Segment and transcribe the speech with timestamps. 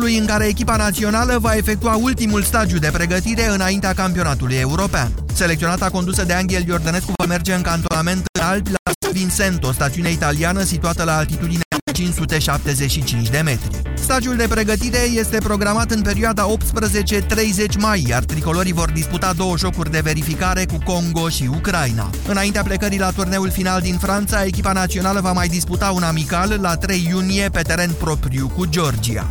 [0.00, 5.12] locului în care echipa națională va efectua ultimul stagiu de pregătire înaintea campionatului european.
[5.34, 10.10] Selecționata condusă de Angel Iordănescu va merge în cantonament în Alpi la Vincent, o stațiune
[10.10, 11.60] italiană situată la altitudine
[11.92, 13.82] 575 de metri.
[13.94, 19.90] Stagiul de pregătire este programat în perioada 18-30 mai, iar tricolorii vor disputa două jocuri
[19.90, 22.10] de verificare cu Congo și Ucraina.
[22.28, 26.76] Înaintea plecării la turneul final din Franța, echipa națională va mai disputa un amical la
[26.76, 29.30] 3 iunie pe teren propriu cu Georgia.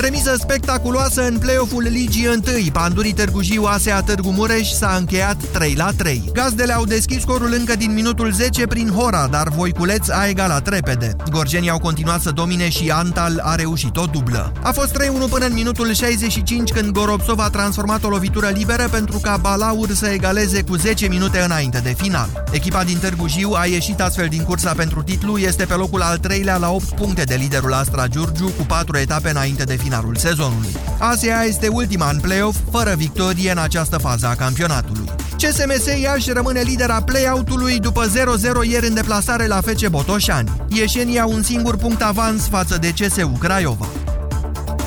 [0.00, 2.40] Remiză spectaculoasă în play-off-ul Ligii 1.
[2.72, 6.30] Pandurii Târgu Jiu ASEA Târgu Mureș s-a încheiat 3 la 3.
[6.32, 11.16] Gazdele au deschis scorul încă din minutul 10 prin Hora, dar Voiculeț a egalat repede.
[11.30, 14.52] Gorgenii au continuat să domine și Antal a reușit o dublă.
[14.62, 19.18] A fost 3-1 până în minutul 65 când Goropsov a transformat o lovitură liberă pentru
[19.18, 22.44] ca Balaur să egaleze cu 10 minute înainte de final.
[22.50, 26.18] Echipa din Târgu Jiu a ieșit astfel din cursa pentru titlu, este pe locul al
[26.18, 30.16] treilea la 8 puncte de liderul Astra Giurgiu cu 4 etape înainte de final finalul
[30.16, 30.76] sezonului.
[30.98, 35.10] Asia este ultima în play-off, fără victorie în această fază a campionatului.
[35.36, 40.52] CSMS Iași rămâne lidera play-out-ului după 0-0 ieri în deplasare la FC Botoșani.
[40.68, 43.86] Ieșenii au un singur punct avans față de CSU Craiova.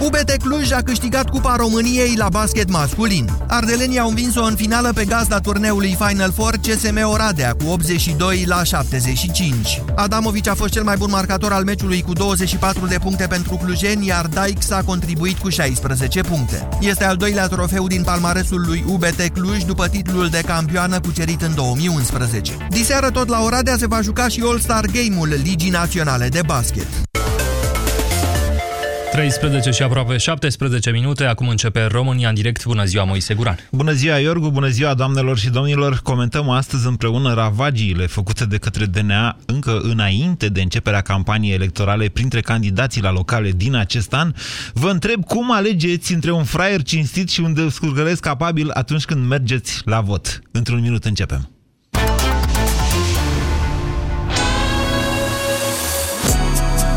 [0.05, 3.29] UBT Cluj a câștigat Cupa României la basket masculin.
[3.47, 8.63] Ardelenii au învins-o în finală pe gazda turneului Final Four CSM Oradea cu 82 la
[8.63, 9.81] 75.
[9.95, 14.07] Adamovic a fost cel mai bun marcator al meciului cu 24 de puncte pentru clujeni,
[14.07, 16.67] iar Daix a contribuit cu 16 puncte.
[16.79, 21.55] Este al doilea trofeu din palmaresul lui UBT Cluj după titlul de campioană cucerit în
[21.55, 22.67] 2011.
[22.69, 27.08] Diseară tot la Oradea se va juca și All-Star Game-ul Ligii Naționale de Basket.
[29.19, 32.65] 13 și aproape 17 minute, acum începe România în direct.
[32.65, 33.57] Bună ziua, Moise Guran!
[33.71, 34.49] Bună ziua, Iorgu!
[34.49, 35.99] Bună ziua, doamnelor și domnilor!
[36.03, 42.41] Comentăm astăzi împreună ravagiile făcute de către DNA încă înainte de începerea campaniei electorale printre
[42.41, 44.33] candidații la locale din acest an.
[44.73, 49.81] Vă întreb cum alegeți între un fraier cinstit și un descurcălesc capabil atunci când mergeți
[49.85, 50.41] la vot.
[50.51, 51.58] Într-un minut începem.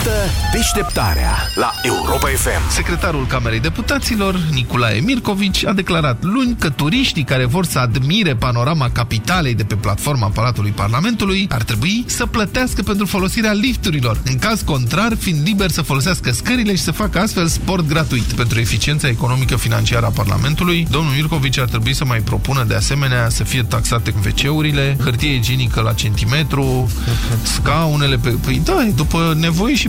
[0.00, 2.70] Ascultă deșteptarea la Europa FM.
[2.70, 8.90] Secretarul Camerei Deputaților, Nicolae Mircovici, a declarat luni că turiștii care vor să admire panorama
[8.90, 14.60] capitalei de pe platforma Palatului Parlamentului ar trebui să plătească pentru folosirea lifturilor, în caz
[14.60, 18.32] contrar fiind liber să folosească scările și să facă astfel sport gratuit.
[18.32, 23.28] Pentru eficiența economică financiară a Parlamentului, domnul Mircovici ar trebui să mai propună de asemenea
[23.28, 26.90] să fie taxate WC-urile, hârtie igienică la centimetru,
[27.42, 28.28] scaunele pe...
[28.28, 29.88] Păi da, după nevoie și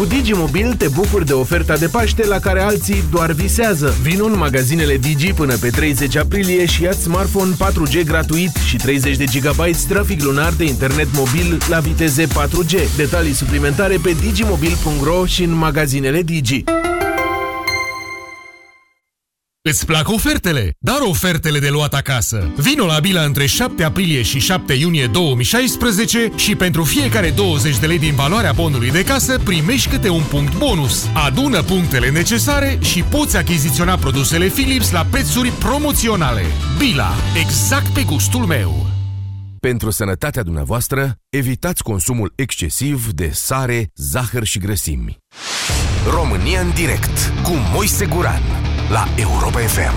[0.00, 3.94] Cu Digimobil te bucuri de oferta de Paște la care alții doar visează.
[4.02, 9.16] Vino în magazinele Digi până pe 30 aprilie și ia smartphone 4G gratuit și 30
[9.16, 12.96] de GB trafic lunar de internet mobil la viteze 4G.
[12.96, 16.64] Detalii suplimentare pe digimobil.ro și în magazinele Digi.
[19.62, 20.76] Îți plac ofertele?
[20.78, 22.52] Dar ofertele de luat acasă.
[22.56, 27.86] Vino la Bila între 7 aprilie și 7 iunie 2016 și pentru fiecare 20 de
[27.86, 31.06] lei din valoarea bonului de casă primești câte un punct bonus.
[31.14, 36.42] Adună punctele necesare și poți achiziționa produsele Philips la prețuri promoționale.
[36.78, 37.10] Bila.
[37.40, 38.86] Exact pe gustul meu.
[39.58, 45.18] Pentru sănătatea dumneavoastră, evitați consumul excesiv de sare, zahăr și grăsimi.
[46.10, 48.59] România în direct cu Moise Guran
[48.90, 49.94] la Europa FM.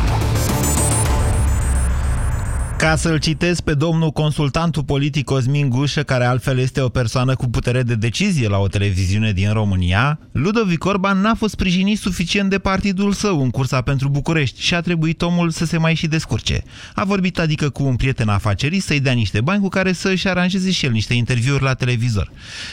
[2.78, 7.48] Ca să-l citesc pe domnul consultantul politic Cosmin Gușă, care altfel este o persoană cu
[7.48, 12.60] putere de decizie la o televiziune din România, Ludovic Orban n-a fost sprijinit suficient de
[12.60, 16.64] partidul său în cursa pentru București și a trebuit omul să se mai și descurce.
[16.96, 20.72] A vorbit adică cu un prieten afacerist să-i dea niște bani cu care să-și aranjeze
[20.72, 22.32] și el niște interviuri la televizor.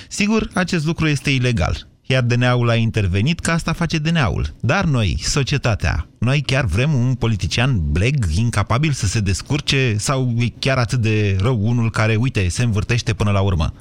[0.08, 4.54] Sigur, acest lucru este ilegal iar DNA-ul a intervenit, că asta face DNA-ul.
[4.60, 10.52] Dar noi, societatea, noi chiar vrem un politician bleg, incapabil să se descurce sau e
[10.58, 13.72] chiar atât de rău unul care, uite, se învârtește până la urmă?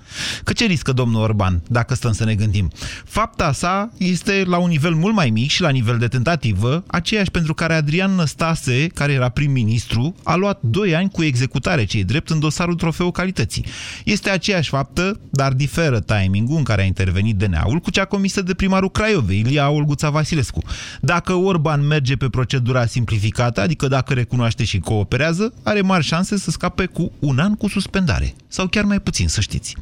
[0.43, 2.71] Că ce riscă domnul Orban, dacă stăm să ne gândim?
[3.05, 7.31] Fapta sa este la un nivel mult mai mic și la nivel de tentativă, aceeași
[7.31, 12.29] pentru care Adrian Năstase, care era prim-ministru, a luat 2 ani cu executare, cei drept,
[12.29, 13.65] în dosarul trofeu calității.
[14.03, 18.53] Este aceeași faptă, dar diferă timingul în care a intervenit DNA-ul cu cea comisă de
[18.53, 20.63] primarul Craiovei, Ilia Olguța Vasilescu.
[21.01, 26.51] Dacă Orban merge pe procedura simplificată, adică dacă recunoaște și cooperează, are mari șanse să
[26.51, 28.33] scape cu un an cu suspendare.
[28.47, 29.75] Sau chiar mai puțin, să știți.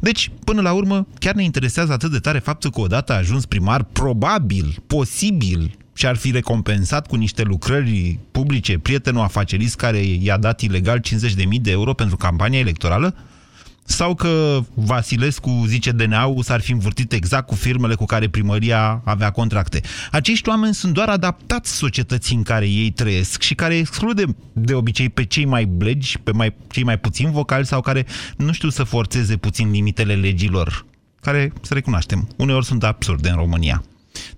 [0.00, 3.46] Deci, până la urmă, chiar ne interesează atât de tare faptul că odată a ajuns
[3.46, 10.36] primar, probabil, posibil, și ar fi recompensat cu niște lucrări publice prietenul afacerist care i-a
[10.36, 13.14] dat ilegal 50.000 de euro pentru campania electorală?
[13.92, 19.30] Sau că Vasilescu, zice DNA-ul, s-ar fi învârtit exact cu firmele cu care primăria avea
[19.30, 19.80] contracte.
[20.10, 25.08] Acești oameni sunt doar adaptați societății în care ei trăiesc și care exclude de obicei
[25.08, 28.06] pe cei mai blegi, pe mai, cei mai puțin vocali sau care
[28.36, 30.86] nu știu să forțeze puțin limitele legilor,
[31.20, 33.82] care, să recunoaștem, uneori sunt absurde în România.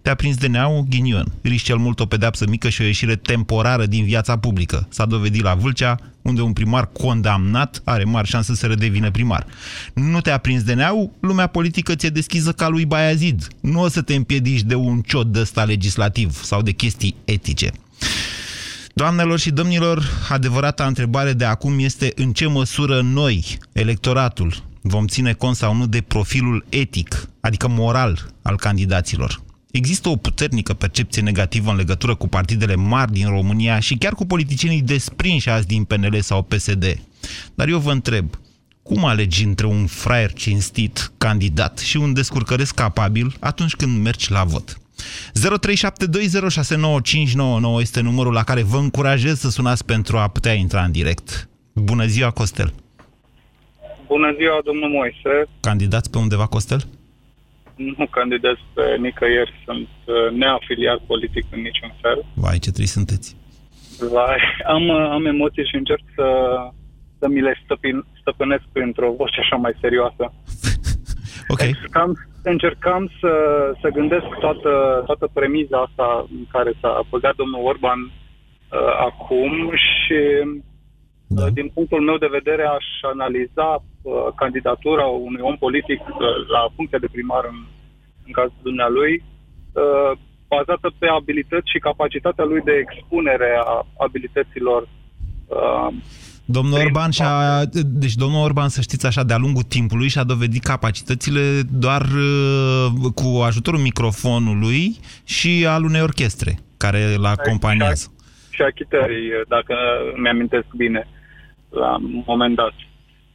[0.03, 1.33] Te-a prins DNA-ul, ghinion.
[1.43, 4.87] Riști cel mult o pedeapsă mică și o ieșire temporară din viața publică.
[4.91, 9.47] S-a dovedit la Vâlcea, unde un primar condamnat are mari șanse să redevină primar.
[9.95, 13.49] Nu te-a prins DNA-ul, lumea politică ți-e deschisă ca lui Baiazid.
[13.61, 17.73] Nu o să te împiedici de un ciot de ăsta legislativ sau de chestii etice.
[18.95, 25.33] Doamnelor și domnilor, adevărata întrebare de acum este în ce măsură noi, electoratul, vom ține
[25.33, 29.44] cont sau nu de profilul etic, adică moral, al candidaților.
[29.81, 34.27] Există o puternică percepție negativă în legătură cu partidele mari din România și chiar cu
[34.27, 36.85] politicienii desprinși azi din PNL sau PSD.
[37.55, 38.27] Dar eu vă întreb,
[38.83, 44.45] cum alegi între un fraier cinstit, candidat, și un descurcăresc capabil atunci când mergi la
[44.45, 44.77] vot?
[44.77, 44.81] 0372069599
[47.81, 51.49] este numărul la care vă încurajez să sunați pentru a putea intra în direct.
[51.73, 52.73] Bună ziua, Costel!
[54.07, 55.49] Bună ziua, domnul Moise!
[55.61, 56.87] Candidați pe undeva, Costel?
[57.77, 62.25] Nu candidez pe nicăieri, sunt uh, neafiliat politic în niciun fel.
[62.35, 63.37] Vai, ce trist sunteți!
[64.13, 66.27] Vai, am, uh, am emoții și încerc să,
[67.19, 70.25] să mi le stăpin, stăpânesc printr-o voce așa mai serioasă.
[71.53, 71.61] ok.
[71.61, 72.11] Încercam,
[72.43, 73.33] încercam să,
[73.81, 80.21] să gândesc toată, toată premiza asta în care s-a băgat domnul Orban uh, acum și
[81.27, 81.51] da.
[81.51, 83.94] din punctul meu de vedere aș analiza uh,
[84.37, 86.17] candidatura unui om politic uh,
[86.55, 87.59] la funcția de primar în,
[88.27, 89.15] în cazul dumnealui,
[89.73, 90.13] uh,
[90.49, 94.89] bazată pe abilități și capacitatea lui de expunere a abilităților
[95.47, 95.89] uh,
[96.47, 101.61] Domnul Orban și-a, deci domnul Orban, să știți așa, de-a lungul timpului și-a dovedit capacitățile
[101.73, 108.13] doar uh, cu ajutorul microfonului și al unei orchestre care l acompaniază.
[108.51, 109.75] Și a chitării, dacă
[110.23, 111.09] mi-amintesc bine,
[111.71, 112.73] la un moment dat.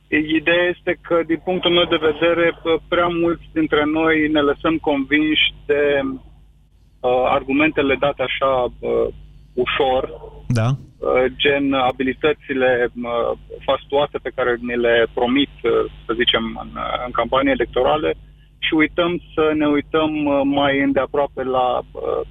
[0.10, 2.46] Ideea este că, din punctul meu de vedere,
[2.88, 9.08] prea mulți dintre noi ne lăsăm convinși de uh, argumentele date așa uh,
[9.54, 10.02] ușor,
[10.48, 10.68] da.
[10.70, 15.72] uh, gen abilitățile uh, fastuoase pe care ni le promit, uh,
[16.06, 18.14] să zicem, în, uh, în campanie electorale
[18.60, 22.22] și uităm să ne uităm uh, mai îndeaproape la uh,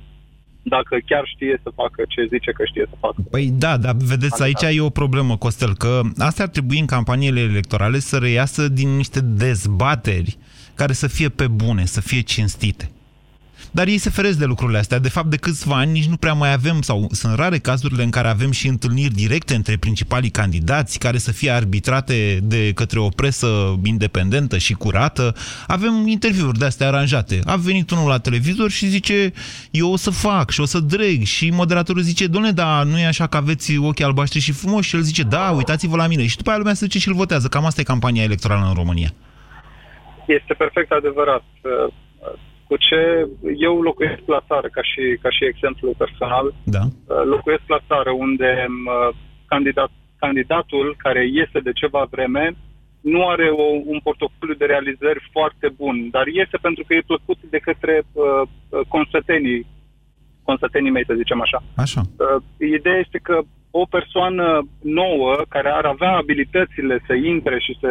[0.63, 3.17] dacă chiar știe să facă ce zice că știe să facă.
[3.31, 7.41] Păi da, dar vedeți, aici e o problemă, Costel, că asta ar trebui în campaniile
[7.41, 10.39] electorale să reiasă din niște dezbateri
[10.75, 12.91] care să fie pe bune, să fie cinstite.
[13.71, 14.99] Dar ei se feresc de lucrurile astea.
[14.99, 18.11] De fapt, de câțiva ani nici nu prea mai avem, sau sunt rare cazurile în
[18.11, 23.09] care avem și întâlniri directe între principalii candidați, care să fie arbitrate de către o
[23.09, 25.35] presă independentă și curată.
[25.67, 27.41] Avem interviuri de-astea aranjate.
[27.45, 29.33] A venit unul la televizor și zice,
[29.71, 31.23] eu o să fac și o să dreg.
[31.23, 34.89] Și moderatorul zice, doamne, da, nu e așa că aveți ochii albaștri și frumoși?
[34.89, 36.27] Și el zice, da, uitați-vă la mine.
[36.27, 37.49] Și după aia lumea se duce și îl votează.
[37.49, 39.11] Cam asta e campania electorală în România.
[40.27, 41.45] Este perfect adevărat
[42.69, 46.47] cu ce eu locuiesc la țară, ca și, ca și exemplu personal.
[46.65, 46.85] Da.
[46.85, 52.57] Uh, locuiesc la țară unde uh, candidat, candidatul care iese de ceva vreme
[53.01, 57.39] nu are o, un portofoliu de realizări foarte bun, dar iese pentru că e plăcut
[57.51, 58.49] de către uh,
[58.89, 59.67] consătenii,
[60.43, 61.63] consătenii mei, să zicem așa.
[61.77, 62.01] Așa.
[62.01, 62.43] Uh,
[62.79, 63.37] ideea este că
[63.71, 67.91] o persoană nouă care ar avea abilitățile să intre și să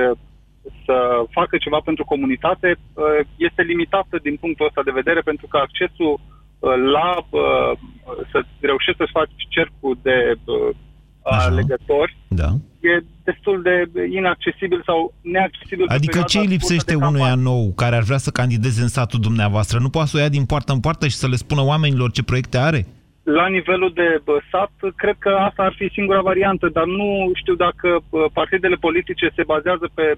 [0.86, 0.98] să
[1.38, 6.14] facă ceva pentru comunitate uh, este limitată din punctul ăsta de vedere pentru că accesul
[6.20, 7.72] uh, la uh,
[8.32, 10.18] să reușești să faci cercul de
[11.22, 12.50] alegători da.
[12.80, 15.86] e destul de inaccesibil sau neaccesibil.
[15.88, 19.80] Adică ce îi lipsește unuia nou care ar vrea să candideze în satul dumneavoastră?
[19.80, 22.24] Nu poate să o ia din poartă în poartă și să le spună oamenilor ce
[22.24, 22.86] proiecte are?
[23.34, 28.00] La nivelul de sat, cred că asta ar fi singura variantă, dar nu știu dacă
[28.34, 30.16] partidele politice se bazează pe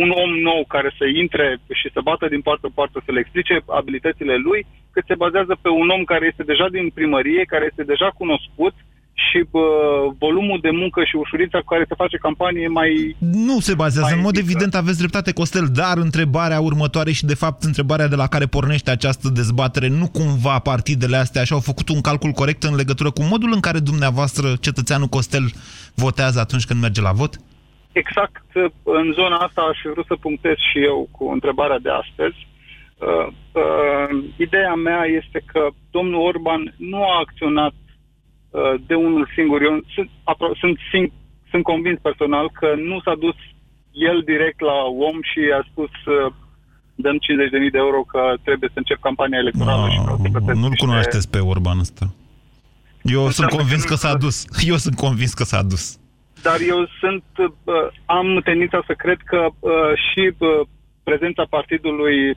[0.00, 3.20] un om nou care să intre și să bată din poartă în poartă să le
[3.20, 7.64] explice abilitățile lui, cât se bazează pe un om care este deja din primărie, care
[7.70, 8.74] este deja cunoscut
[9.30, 9.66] și bă,
[10.18, 13.16] volumul de muncă și ușurința cu care se face campanie e mai...
[13.18, 14.08] Nu se bazează.
[14.08, 14.44] mai În mod mică.
[14.46, 18.90] evident aveți dreptate, Costel, dar întrebarea următoare și de fapt întrebarea de la care pornește
[18.90, 23.50] această dezbatere, nu cumva partidele astea și-au făcut un calcul corect în legătură cu modul
[23.52, 25.46] în care dumneavoastră, cetățeanul Costel,
[25.94, 27.34] votează atunci când merge la vot?
[27.92, 28.44] Exact
[28.82, 32.38] în zona asta aș fi vrut să punctez și eu cu întrebarea de astăzi.
[32.98, 37.81] Uh, uh, ideea mea este că domnul Orban nu a acționat uh,
[38.86, 39.62] de unul singur.
[39.62, 41.12] Eu sunt, apro- sunt, sing-
[41.50, 43.34] sunt convins personal că nu s-a dus
[44.10, 44.76] el direct la
[45.08, 46.32] om și a spus uh,
[46.94, 47.20] dăm 50.000
[47.72, 51.30] de euro că trebuie să încep campania electorală și vreau să plătesc Nu-l niște- cunoașteți
[51.30, 52.04] pe Orban ăsta.
[53.02, 54.36] Eu sunt Înseamnă convins că că nu-l s-a dus.
[54.72, 55.84] Eu sunt convins că s-a dus.
[56.42, 57.74] Dar eu sunt, uh,
[58.06, 59.70] am tendința să cred că uh,
[60.06, 60.48] și uh,
[61.02, 62.34] prezența partidului uh,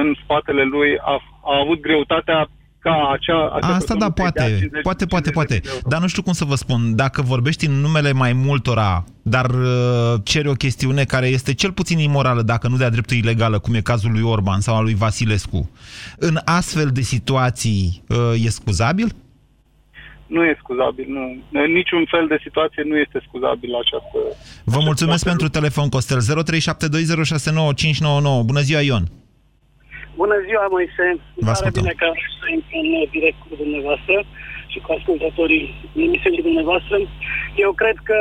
[0.00, 1.14] în spatele lui a,
[1.52, 2.48] a avut greutatea
[2.86, 3.50] ca acea...
[3.56, 5.58] acea Asta persoană da, să-i dea poate, 50 poate, poate, 50 poate.
[5.58, 5.88] de euro.
[5.88, 6.96] Dar nu știu cum să vă spun.
[6.96, 11.98] Dacă vorbești în numele mai multora, dar uh, cere o chestiune care este cel puțin
[11.98, 15.70] imorală, dacă nu de-a dreptul ilegală, cum e cazul lui Orban sau al lui Vasilescu,
[16.18, 19.08] în astfel de situații uh, e scuzabil?
[20.26, 21.20] Nu e scuzabil, nu.
[21.62, 24.18] În niciun fel de situație nu este scuzabil această...
[24.64, 26.18] Vă mulțumesc poate pentru telefon, Costel.
[26.20, 26.24] 0372069599.
[28.44, 29.04] Bună ziua, Ion!
[30.20, 31.04] Bună ziua, Moise.
[31.16, 31.82] Vă Pare ascultăm.
[31.82, 32.08] bine că
[32.40, 34.16] să intru în direct cu dumneavoastră
[34.72, 35.66] și cu ascultătorii
[36.06, 36.96] emisiunii dumneavoastră.
[37.64, 38.18] Eu cred că,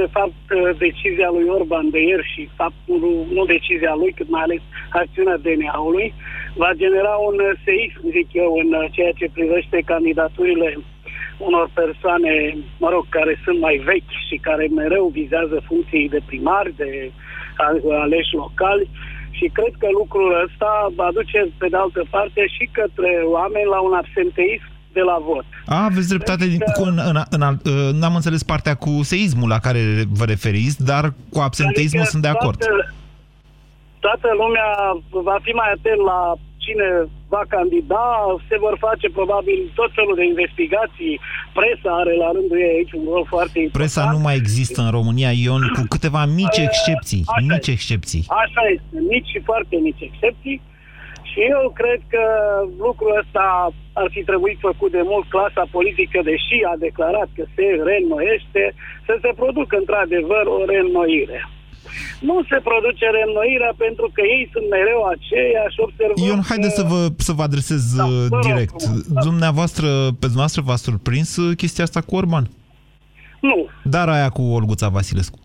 [0.00, 0.42] de fapt,
[0.86, 3.00] decizia lui Orban de ieri și faptul,
[3.36, 6.14] nu decizia lui, cât mai ales acțiunea DNA-ului,
[6.62, 10.68] va genera un seism, zic eu, în ceea ce privește candidaturile
[11.38, 16.72] unor persoane, mă rog, care sunt mai vechi și care mereu vizează funcții de primari,
[16.76, 17.10] de
[17.56, 18.88] a- aleși locali
[19.36, 23.80] și cred că lucrul ăsta va duce, pe de altă parte, și către oameni la
[23.88, 25.44] un absenteism de la vot.
[25.66, 26.44] A, aveți dreptate.
[26.46, 29.80] Cred că- Cu, în, în, în, al- uh, n-am înțeles partea cu seismul la care
[30.18, 32.58] vă referiți, dar cu absenteismul Adică sunt de acord.
[32.58, 32.94] Toată,
[34.06, 34.68] toată lumea
[35.28, 36.18] va fi mai atent la
[36.66, 36.88] cine
[37.34, 38.04] va candida,
[38.48, 41.14] se vor face probabil tot felul de investigații.
[41.58, 43.82] Presa are la rândul ei aici un rol foarte important.
[43.82, 47.22] Presa nu mai există în România, Ion, cu câteva mici excepții.
[47.26, 47.76] Așa Mici este.
[47.76, 48.22] excepții.
[48.44, 50.58] Așa este, mici și foarte mici excepții.
[51.30, 52.24] Și eu cred că
[52.86, 53.44] lucrul ăsta
[53.92, 58.62] ar fi trebuit făcut de mult clasa politică, deși a declarat că se reînnoiește,
[59.06, 61.38] să se producă într-adevăr o reînnoire.
[62.28, 66.84] Nu se produce reînnoirea pentru că ei sunt mereu aceiași, observăm Ion, că- haideți să
[66.92, 68.74] vă, să vă adresez Da, uh, vă rog direct.
[68.82, 69.24] frumos.
[69.28, 69.88] Dumneavoastră,
[70.20, 72.44] pe dumneavoastră v-a surprins uh, chestia asta cu Orban?
[73.48, 73.58] Nu,
[73.94, 75.38] Dar aia cu Olguța Vasilescu.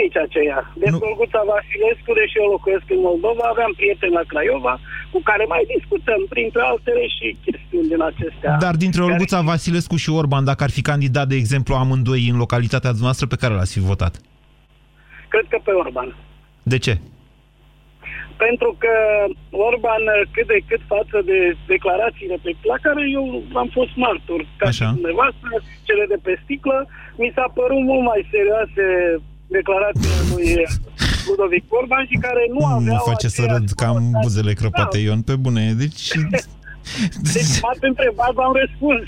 [0.00, 0.58] nici aceea.
[0.82, 0.98] De Nu.
[1.08, 4.74] Olguța Vasilescu, deși eu locuiesc în Moldova, aveam prieteni la Craiova
[5.12, 8.52] cu care mai discutăm, printre altele, și chestiuni din acestea.
[8.66, 12.36] Dar dintre Care- Olguța Vasilescu și Orban, dacă ar fi candidat, de exemplu, amândoi în
[12.44, 14.14] localitatea dumneavoastră, pe care l-ați fi votat?
[15.36, 16.08] Cred că pe Orban.
[16.72, 16.94] De ce?
[18.44, 18.94] Pentru că
[19.68, 20.02] Orban,
[20.34, 21.38] cât de cât față de
[21.74, 23.24] declarațiile pe, la care eu
[23.62, 24.84] am fost martor, ca Așa.
[24.86, 25.50] și dumneavoastră,
[25.88, 26.78] cele de pe sticlă,
[27.22, 28.84] mi s-a părut mult mai serioase
[29.58, 30.48] declarațiile lui
[31.28, 34.20] Ludovic Orban și care nu Nu aveau mă face să aceeași râd că am connotație.
[34.24, 35.04] buzele crăpate, Da.
[35.06, 35.62] Ion, pe bune.
[35.82, 36.04] Deci...
[37.32, 39.02] Deci m-ați întrebat, v-am răspuns.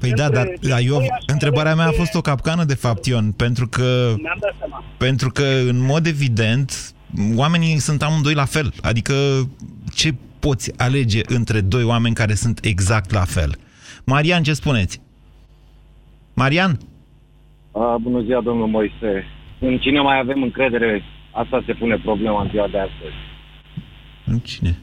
[0.00, 2.64] Păi da, dar, Între- dar eu, Păi așa întrebarea mea a este- fost o capcană,
[2.64, 4.84] de fapt, Ion, pentru că Mi-am dat seama.
[4.98, 6.92] Pentru că, în mod evident,
[7.36, 8.72] oamenii sunt amândoi la fel.
[8.82, 9.14] Adică,
[9.94, 13.54] ce poți alege între doi oameni care sunt exact la fel?
[14.04, 15.00] Marian, ce spuneți?
[16.34, 16.78] Marian?
[17.72, 19.24] A, bună ziua, domnul Moise.
[19.60, 21.02] În cine mai avem încredere?
[21.32, 23.14] Asta se pune problema în ziua de astăzi.
[24.26, 24.78] În cine?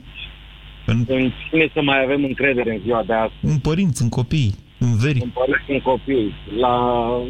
[0.91, 3.53] În, În cine să mai avem încredere în ziua de astăzi?
[3.53, 5.19] în părinți, în copii, în veri.
[5.23, 6.33] În părinți, în copii.
[6.59, 6.75] La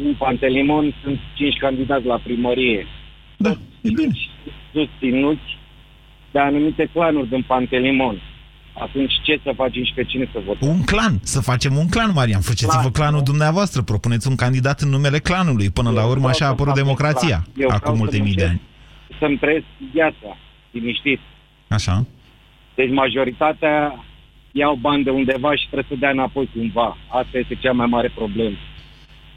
[0.06, 2.86] un Pantelimon sunt cinci candidați la primărie.
[3.36, 3.50] Da,
[3.80, 4.12] e bine.
[4.72, 5.58] Susținuți
[6.30, 8.20] de anumite clanuri din Pantelimon.
[8.78, 10.68] Atunci ce să facem și pe cine să votăm?
[10.68, 12.40] Un clan, să facem un clan, Marian.
[12.40, 12.90] Faceți-vă Clan.
[12.92, 15.70] clanul dumneavoastră, propuneți un candidat în numele clanului.
[15.70, 17.44] Până la Eu urmă vreau așa a să apărut fac un democrația, clan.
[17.46, 18.50] Eu vreau acum să multe mii de muncesc.
[18.50, 19.18] ani.
[19.18, 20.36] Să-mi trăiesc viața,
[20.70, 21.20] liniștit.
[21.68, 22.06] Așa?
[22.74, 24.04] Deci majoritatea
[24.52, 26.96] iau bani de undeva și trebuie să dea înapoi cumva.
[27.08, 28.56] Asta este cea mai mare problemă.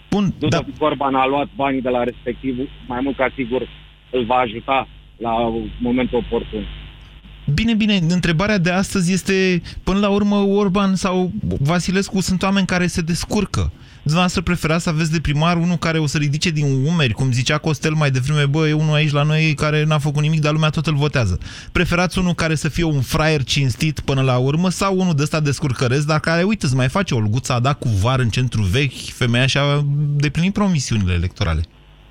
[0.09, 3.67] Bun, da, Ludovic Orban a luat banii de la respectiv, mai mult ca sigur
[4.11, 4.87] îl va ajuta
[5.17, 5.31] la
[5.79, 6.65] momentul oportun.
[7.53, 12.87] Bine, bine, întrebarea de astăzi este, până la urmă, Orban sau Vasilescu sunt oameni care
[12.87, 13.71] se descurcă.
[14.09, 17.57] Dumneavoastră preferați să aveți de primar unul care o să ridice din umeri, cum zicea
[17.57, 20.69] Costel mai devreme, bă, e unul aici la noi care n-a făcut nimic, dar lumea
[20.69, 21.37] tot îl votează.
[21.71, 25.39] Preferați unul care să fie un fraier cinstit până la urmă sau unul de ăsta
[25.39, 28.61] descurcăresc, dar care, uite, îți mai face o lguță, a dat cu var în centru
[28.61, 29.63] vechi, femeia și-a
[30.25, 31.61] deplinit promisiunile electorale.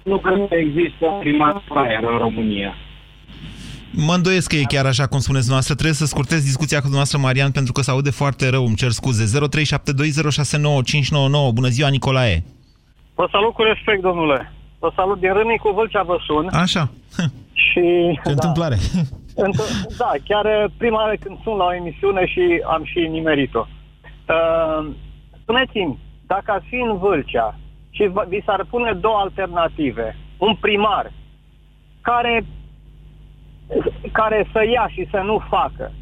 [0.02, 2.74] Nu cred că există primar fraier în România.
[3.96, 5.74] Mă îndoiesc că e chiar așa cum spuneți dumneavoastră.
[5.74, 8.64] Trebuie să scurtez discuția cu dumneavoastră, Marian, pentru că se aude foarte rău.
[8.66, 9.24] Îmi cer scuze.
[9.48, 11.52] 0372069599.
[11.54, 12.44] Bună ziua, Nicolae.
[13.14, 14.52] Vă salut cu respect, domnule.
[14.78, 16.48] Vă salut din Râmnicu Vâlcea, vă sun.
[16.52, 16.90] Așa.
[17.66, 17.80] Și,
[18.24, 18.76] Ce întâmplare.
[19.44, 22.42] Înt- da, chiar prima oară când sunt la o emisiune și
[22.74, 23.66] am și nimerit-o.
[24.28, 24.90] Uh,
[25.42, 27.58] spuneți-mi, dacă ați fi în Vâlcea
[27.90, 31.12] și v- vi s-ar pune două alternative, un primar
[32.00, 32.46] care,
[34.12, 35.92] care să ia și să nu facă,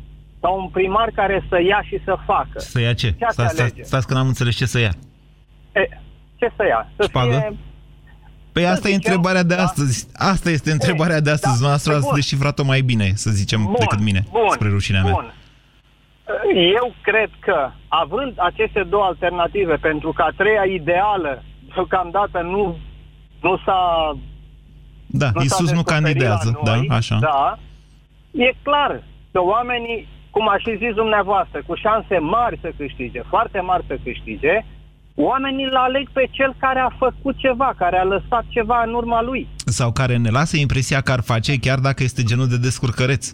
[0.41, 2.59] sau un primar care să ia și să facă.
[2.59, 3.11] Să ia ce?
[3.19, 3.83] Ce ați Stați, stați, alege?
[3.83, 4.93] stați că n-am înțeles ce să ia.
[5.73, 5.89] E,
[6.37, 6.91] ce să ia?
[6.97, 7.31] Să Șpagă?
[7.39, 7.57] fie...
[8.53, 9.63] Păi Să asta e zicem, întrebarea de da.
[9.63, 10.09] astăzi.
[10.15, 11.61] Asta este întrebarea de astăzi.
[11.61, 12.17] da, Noastră păi ați bun.
[12.17, 15.13] deșifrat-o mai bine, să zicem, Bun, decât mine, bun, spre rușinea mea.
[15.13, 15.35] Bun.
[16.55, 21.43] Eu cred că, având aceste două alternative, pentru că a treia ideală,
[21.75, 22.79] deocamdată nu,
[23.41, 24.13] nu s-a
[25.13, 27.19] Da, nu s-a Iisus nu descoperit candidează, la noi, da, așa.
[27.21, 27.59] Da,
[28.31, 29.03] e clar
[29.33, 33.97] că oamenii, cum a și zis dumneavoastră, cu șanse mari să câștige, foarte mari să
[34.05, 34.65] câștige,
[35.15, 39.23] oamenii îl aleg pe cel care a făcut ceva, care a lăsat ceva în urma
[39.23, 39.49] lui.
[39.57, 43.33] Sau care ne lasă impresia că ar face, chiar dacă este genul de descurcăreț.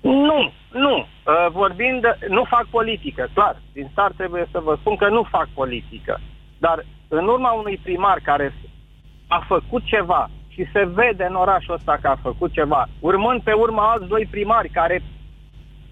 [0.00, 0.96] Nu, nu.
[0.98, 3.62] Uh, vorbind, de, nu fac politică, clar.
[3.72, 6.20] Din start trebuie să vă spun că nu fac politică.
[6.58, 8.54] Dar în urma unui primar care
[9.26, 13.52] a făcut ceva și se vede în orașul ăsta că a făcut ceva, urmând pe
[13.52, 15.02] urma alți doi primari care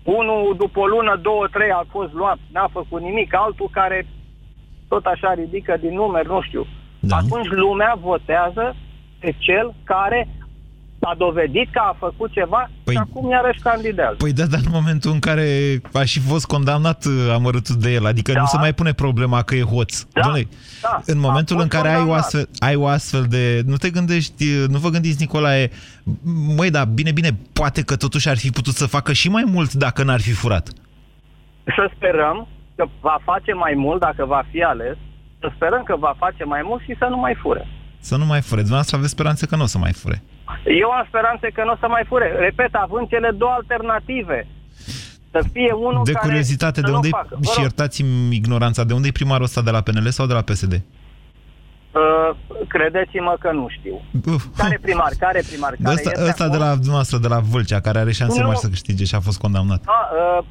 [0.03, 4.07] unul după o lună, două, trei a fost luat, n-a făcut nimic, altul care
[4.89, 6.67] tot așa ridică din numeri, nu știu.
[7.01, 7.17] Da.
[7.17, 8.77] Atunci lumea votează
[9.21, 10.29] pe cel care
[11.11, 14.15] a dovedit că a făcut ceva Păi- și acum iarăși candidează.
[14.19, 15.47] Păi da, dar în momentul în care
[15.93, 18.41] a și fost condamnat uh, amărâtul de el, adică Da.
[18.41, 20.03] nu se mai pune problema că e hoț.
[20.13, 20.49] Da, Doamne,
[20.83, 22.25] da, în a momentul în fost care ai o, condamnat.
[22.25, 23.63] astfel, ai o astfel de...
[23.67, 25.71] Nu te gândești, uh, nu vă gândiți, Nicolae,
[26.57, 29.73] măi, da, bine, bine, poate că totuși ar fi putut să facă și mai mult
[29.73, 30.69] dacă n-ar fi furat.
[31.65, 34.97] Să sperăm că va face mai mult dacă va fi ales,
[35.41, 37.67] să sperăm că va face mai mult și să nu mai fure.
[38.01, 38.57] Să nu mai fure.
[38.61, 40.23] Dumneavoastră aveți speranțe că nu o să mai fure.
[40.65, 42.37] Eu am speranțe că nu o să mai fure.
[42.39, 44.47] Repet, având cele două alternative.
[45.31, 47.29] Să fie unul De care curiozitate, să de nu unde facă.
[47.31, 50.33] Vă și rog, iertați-mi ignoranța, de unde e primarul ăsta, de la PNL sau de
[50.33, 50.73] la PSD?
[50.73, 52.31] uh,
[52.69, 54.01] credeți-mă că nu știu.
[54.35, 54.45] Uf.
[54.57, 55.11] Care primar?
[55.19, 55.71] Care primar?
[55.71, 56.67] De Care ăsta, este ăsta de acum?
[56.67, 58.47] la dumneavoastră, de la Vâlcea, care are șanse Nu.
[58.47, 59.81] mari să câștige și a fost condamnat.
[59.85, 60.01] Da,
[60.39, 60.45] uh,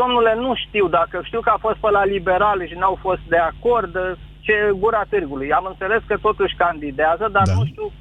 [0.00, 3.36] domnule, nu știu dacă știu că a fost pe la liberal și n-au fost de
[3.52, 5.52] acord, uh, ce gura târgului.
[5.52, 7.54] Am înțeles că totuși candidează, dar Da.
[7.54, 7.92] nu știu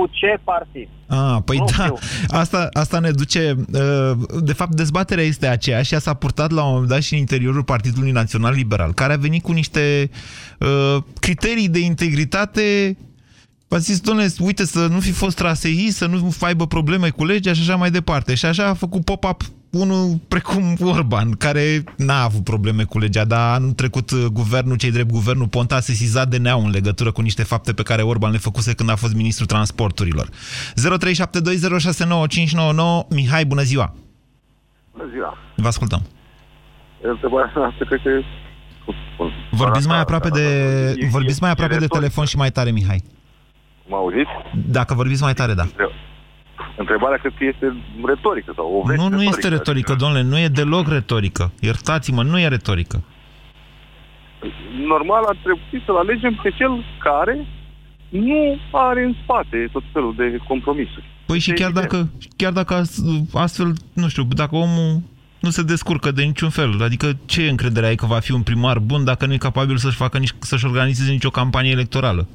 [0.00, 0.88] cu ce partid.
[1.06, 1.94] Ah, păi Nu da, știu.
[2.28, 3.54] asta, asta ne duce...
[3.72, 7.18] uh, De fapt, dezbaterea este aceeași, ea s-a purtat la un moment dat și în
[7.18, 10.10] interiorul Partidului Național Liberal, care a venit cu niște
[10.58, 12.96] uh, criterii de integritate
[13.72, 17.52] V-a zis, domnule, uite, să nu fi fost traseii, să nu aibă probleme cu legea
[17.52, 18.34] și așa mai departe.
[18.34, 23.54] Și așa a făcut pop-up unul precum Orban, care n-a avut probleme cu legea, dar
[23.54, 27.42] anul trecut uh, guvernul, cei drept guvernul Ponta a sesizat DNA-ul în legătură cu niște
[27.42, 30.28] fapte pe care Orban le făcuse când a fost ministrul transporturilor.
[30.28, 30.32] 0372069599
[33.08, 33.94] Mihai, bună ziua!
[34.92, 35.36] Bună ziua.
[35.56, 36.02] Vă ascultăm.
[37.02, 38.10] Întrebarea noastră cred că...
[38.84, 40.46] cum spun, Vorbiți mai arată- aproape de,
[40.98, 41.98] e- vorbiți e- mai e aproape de retorică.
[41.98, 43.02] telefon și mai tare, Mihai.
[43.88, 44.30] Mă auziți?
[44.66, 45.64] Dacă vorbiți mai tare, da.
[46.90, 47.66] Între- Întrebarea cred că este
[48.06, 51.52] retorică sau o veste Nu, nu este retorică, domnule, nu e deloc retorică.
[51.60, 53.04] Iertați-mă, nu e retorică.
[54.86, 57.46] Normal ar trebui să-l alegem pe cel care
[58.08, 61.04] nu are în spate tot felul de compromisuri.
[61.26, 63.02] Păi și chiar dacă, chiar dacă as-
[63.34, 65.02] astfel, nu știu, dacă omul
[65.40, 68.78] nu se descurcă de niciun fel, adică ce încredere ai că va fi un primar
[68.78, 72.28] bun dacă nu e capabil să-și facă nici, să-și organizeze nicio campanie electorală?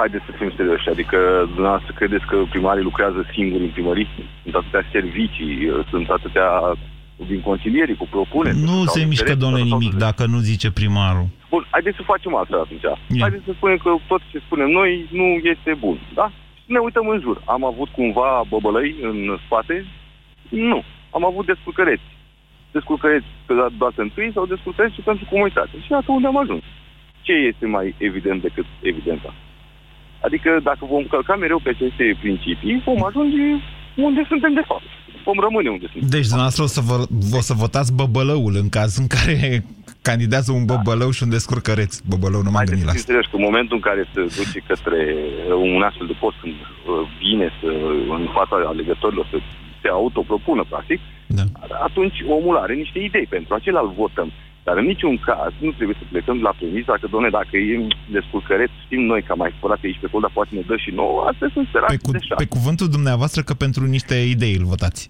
[0.00, 1.18] Haideți să fim serioși, adică
[1.54, 4.08] dumneavoastră credeți că primarii lucrează singuri în primării?
[4.42, 5.50] Sunt atâtea servicii,
[5.90, 6.48] sunt atâtea
[7.26, 8.56] din consilierii cu propuneri.
[8.70, 11.26] Nu sau se mișcă, interese, domnule, sau- nimic dacă nu zice primarul.
[11.52, 12.82] Bun, haideți să facem asta atunci.
[12.82, 12.96] Ia.
[13.24, 16.26] Haideți să spunem că tot ce spunem noi nu este bun, da?
[16.74, 17.36] Ne uităm în jur.
[17.44, 19.76] Am avut cumva băbălăi în spate?
[20.48, 20.84] Nu.
[21.16, 22.08] Am avut descurcăreți.
[22.76, 25.74] Descurcăreți pe dată întâi sau descurcăreți și pentru comunitate.
[25.84, 26.62] Și iată unde am ajuns.
[27.26, 29.30] Ce este mai evident decât evidența?
[30.26, 33.46] Adică dacă vom călca mereu pe aceste principii, vom ajunge
[33.96, 34.88] unde suntem de fapt.
[35.24, 36.08] Vom rămâne unde suntem.
[36.16, 36.96] Deci, dumneavoastră o să, vă,
[37.40, 39.38] o să votați băbălăul în caz în care
[40.08, 41.92] candidează un băbălău și un descurcăreț.
[42.10, 43.02] Băbălău, nu m-am gândit la asta.
[43.04, 46.54] Înțelegi că în momentul în care se duce către uh, un astfel de post, când
[46.54, 46.68] uh,
[47.22, 47.70] vine să,
[48.18, 49.38] în fața alegătorilor să
[49.82, 51.44] se autopropună, practic, da.
[51.88, 53.26] atunci omul are niște idei.
[53.36, 54.28] Pentru acela îl votăm.
[54.68, 57.86] Dar în niciun caz nu trebuie să plecăm de la premisa că, doamne, dacă e
[58.16, 60.90] descurcăreț, știm noi că am mai spălat aici pe acolo, dar poate ne dă și
[61.00, 62.42] nouă, astea sunt săraci Pe, cu, de șapte.
[62.44, 65.02] pe cuvântul dumneavoastră că pentru niște idei îl votați.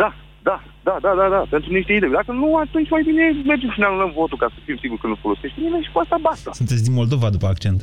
[0.00, 0.10] Da,
[0.48, 2.10] da, da, da, da, da, pentru niște idei.
[2.18, 5.06] Dacă nu, atunci mai bine mergem și ne anulăm votul ca să fim siguri că
[5.12, 6.50] nu folosește nimeni și cu asta basta.
[6.60, 7.80] Sunteți din Moldova după accent.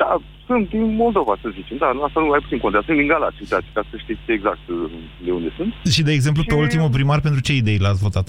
[0.00, 0.10] Da,
[0.46, 1.76] sunt din Moldova, să zicem.
[1.76, 2.86] Da, asta nu mai puțin contează.
[2.88, 4.90] Sunt din Galați, uitați, ca să știți exact uh,
[5.24, 5.72] de unde sunt.
[5.94, 8.28] Și, de exemplu, pe Și- ultimul primar, pentru ce idei l-ați votat?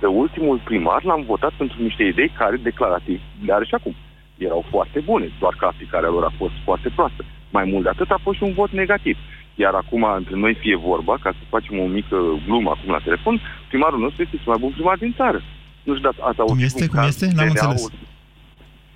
[0.00, 3.94] Pe ultimul primar l-am votat pentru niște idei care, declarativ, le are și acum.
[4.36, 7.24] Erau foarte bune, doar că aplicarea lor a fost foarte proastă.
[7.50, 9.16] Mai mult de atât a fost și un vot negativ.
[9.54, 13.40] Iar acum, între noi fie vorba, ca să facem o mică glumă acum la telefon,
[13.68, 15.40] primarul nostru este cel mai bun primar din țară.
[15.82, 16.82] Nu știu dacă ați auzit este?
[16.82, 17.26] un Cum caz este?
[17.26, 17.70] N-am DNA-ul.
[17.70, 17.92] înțeles.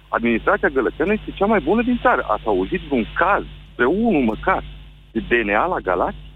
[0.08, 2.22] Administrația gălățeană este cea mai bună din țară.
[2.28, 4.64] Ați auzit un caz, pe unul măcar,
[5.12, 6.29] de DNA la Galați?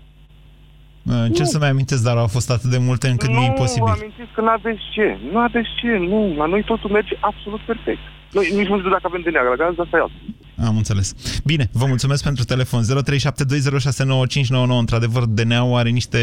[1.06, 3.84] Încerc să-mi amintesc, dar au fost atât de multe încât nu, e nu imposibil.
[3.84, 5.18] vă amintiți că nu aveți ce.
[5.32, 6.34] Nu aveți ce, nu.
[6.36, 8.02] La noi totul merge absolut perfect.
[8.32, 10.20] Noi nici nu știu dacă avem DNA la Galați, dar asta e altul.
[10.66, 11.40] Am înțeles.
[11.44, 12.82] Bine, vă mulțumesc pentru telefon.
[12.82, 14.78] 0372069599.
[14.78, 16.18] Într-adevăr, DNA-ul are niște,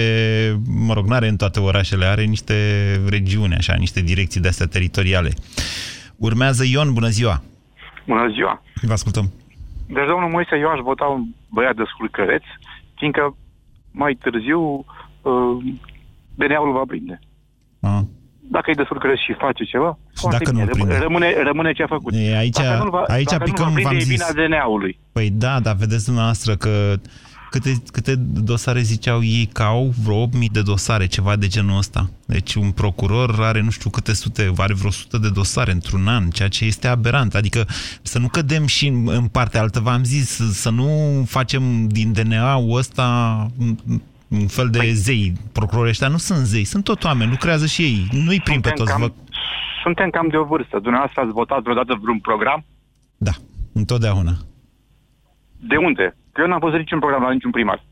[0.88, 2.56] mă rog, n-are în toate orașele, are niște
[3.10, 5.32] regiuni, așa, niște direcții de-astea teritoriale.
[6.18, 7.44] Urmează Ion, bună ziua!
[8.08, 8.64] Bună ziua!
[8.82, 9.32] Vă ascultăm.
[9.88, 12.44] Deci, domnul Moise, eu aș vota un băiat de sculcăreț,
[12.96, 13.36] fiindcă
[13.92, 14.62] mai târziu
[15.22, 15.58] uh,
[16.36, 17.20] DNA-ul va prinde.
[17.80, 18.00] Ah.
[18.40, 20.64] Dacă e de sculcăreț și face ceva, foarte dacă bine.
[20.64, 20.98] nu-l prinde?
[20.98, 22.14] Rămâne, rămâne ce a făcut.
[22.16, 24.34] E, aici dacă nu-l va, aici dacă picăm, nu-l va v-am prinde, e zis.
[24.34, 25.00] vina DNA-ului.
[25.12, 26.96] Păi da, dar vedeți dumneavoastră că
[27.52, 32.10] câte, câte dosare ziceau ei că au vreo 8.000 de dosare, ceva de genul ăsta.
[32.26, 36.30] Deci un procuror are nu știu câte sute, are vreo 100 de dosare într-un an,
[36.30, 37.36] ceea ce este aberant.
[37.36, 37.66] Adică
[38.02, 40.88] să nu cădem și în, în partea altă, v-am zis, să nu
[41.28, 43.48] facem din DNA-ul ăsta
[44.28, 45.34] un fel de Păi- zei.
[45.52, 48.08] Procurorii ăștia nu sunt zei, sunt tot oameni, lucrează și ei.
[48.12, 48.92] Nu-i prim pe Suntem toți.
[48.92, 49.12] cam, Vă...
[49.84, 50.80] suntem cam de o vârstă.
[50.80, 52.66] Dumneavoastră ați votat vreodată vreun program?
[53.18, 53.32] Da,
[53.74, 54.34] întotdeauna.
[55.60, 56.16] De unde?
[56.34, 57.84] Că eu n-am văzut niciun program la niciun primar.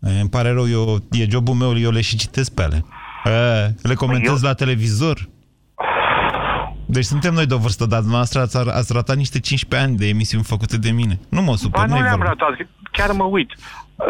[0.00, 2.84] E, Îmi pare rău, eu, e jobul meu, eu le și citesc pe ale.
[3.24, 5.28] E, le comentez eu- la televizor.
[6.86, 10.06] Deci suntem noi de o vârstă, dar dumneavoastră ați, ați ratat niște 15 ani de
[10.08, 11.18] emisiuni făcute de mine.
[11.28, 12.34] Nu mă supăr, Ba, nu nu-i le-am vorba.
[12.38, 13.50] ratat, chiar mă uit.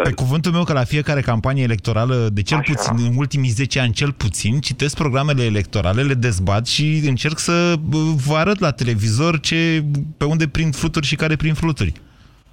[0.03, 2.71] Pe cuvântul meu că la fiecare campanie electorală, de cel Așa.
[2.73, 7.75] puțin, în ultimii 10 ani cel puțin, citesc programele electorale, le dezbat și încerc să
[7.79, 9.83] bă, vă arăt la televizor ce,
[10.17, 11.93] pe unde prind fluturi și care prind fluturi.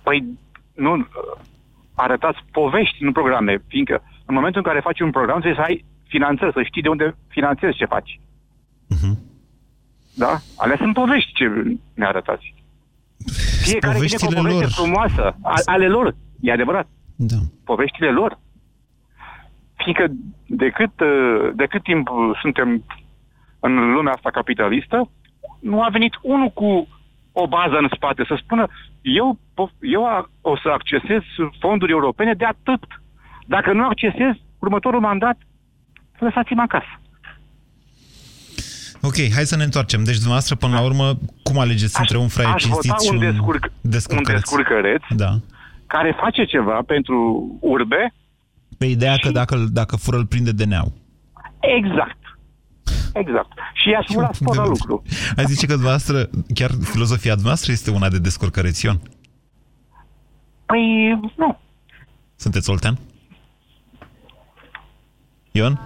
[0.03, 0.25] Păi,
[0.79, 1.05] nu, uh,
[1.95, 5.85] arătați povești, nu programe, fiindcă în momentul în care faci un program trebuie să ai
[6.07, 8.21] finanțări, să știi de unde finanțezi ce faci.
[8.89, 9.19] Mhm.
[10.15, 10.39] Da?
[10.57, 11.45] Alea sunt povești ce
[11.95, 12.55] ne arătați.
[13.63, 14.71] Fiecare vine cu o poveștile poveste lor.
[14.71, 16.89] frumoasă, a- ale lor, e adevărat.
[17.17, 17.37] Da.
[17.65, 18.39] Poveștile lor.
[19.77, 20.07] Fiindcă
[20.47, 22.85] de cât, uh, de cât timp uh, suntem
[23.61, 25.11] în lumea asta capitalistă,
[25.61, 26.89] nu a venit unul cu
[27.43, 28.65] o bază în spate să spună
[29.03, 31.23] eu, po- eu a- o să accesez
[31.61, 32.83] fonduri europene de atât.
[33.47, 35.39] Dacă nu accesez, următorul mandat,
[36.19, 36.93] lăsați-mă acasă.
[39.03, 40.05] Ok, hai să ne întoarcem.
[40.05, 43.17] Deci, dumneavoastră, până la urmă, cum alegeți între un fraier aș vota cinstit și un
[43.17, 44.41] un descurc- un descurcăreț?
[44.41, 45.31] descurcăreț Da.
[45.87, 47.17] care face ceva pentru
[47.61, 48.15] urbe,
[48.79, 50.93] Pe ideea că dacă, dacă fură îl prinde DNA-ul.
[51.61, 52.17] exact.
[53.13, 53.53] Exact.
[53.75, 55.03] Și i-aș vrea spor la lucru.
[55.37, 59.01] Ai zice că dumneavoastră, chiar filozofia dumneavoastră este una de descurcărețion.
[60.67, 61.59] Păi, nu.
[62.37, 62.99] Sunteți oltean?
[65.53, 65.81] Ion?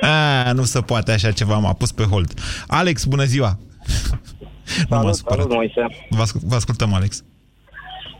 [0.00, 2.40] A, nu se poate așa ceva, m-a pus pe hold.
[2.66, 3.58] Alex, bună ziua!
[4.88, 5.38] nu m-a supărat.
[5.38, 6.06] Salut, Moise.
[6.10, 7.24] Vă, ascult, vă ascultăm, Alex.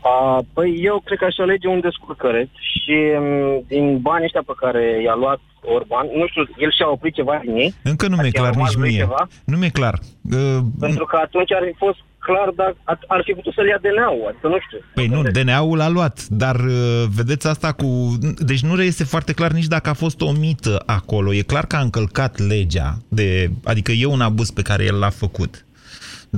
[0.03, 4.53] A, păi eu cred că aș alege un descurcăreț și m, din banii ăștia pe
[4.57, 7.73] care i-a luat Orban, nu știu, el și-a oprit ceva din ei.
[7.83, 8.99] Încă nu mi-e Adică clar i-a rămas nici lui mie.
[8.99, 9.99] Ceva, Nu mi-e clar.
[10.31, 13.79] Uh, pentru că atunci ar fi fost clar, dar ar, ar fi putut să-l ia
[13.81, 14.79] DNA-ul, adică nu știu.
[14.93, 18.17] Păi nu, DNA-ul a luat, dar uh, vedeți asta cu...
[18.37, 21.33] Deci nu reiese foarte clar nici dacă a fost o mită acolo.
[21.33, 23.49] E clar că a încălcat legea, de...
[23.63, 25.65] adică e un abuz pe care el l-a făcut.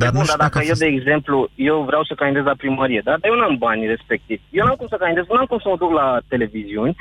[0.02, 0.84] Dar Bun, nu dar știu dacă dacă a eu, fost...
[0.86, 1.38] de exemplu,
[1.72, 3.14] eu vreau să candidez la primărie, da?
[3.22, 4.38] dar eu n-am banii respectiv.
[4.58, 6.94] Eu n-am cum să candidez, n-am cum să mă duc la televiziuni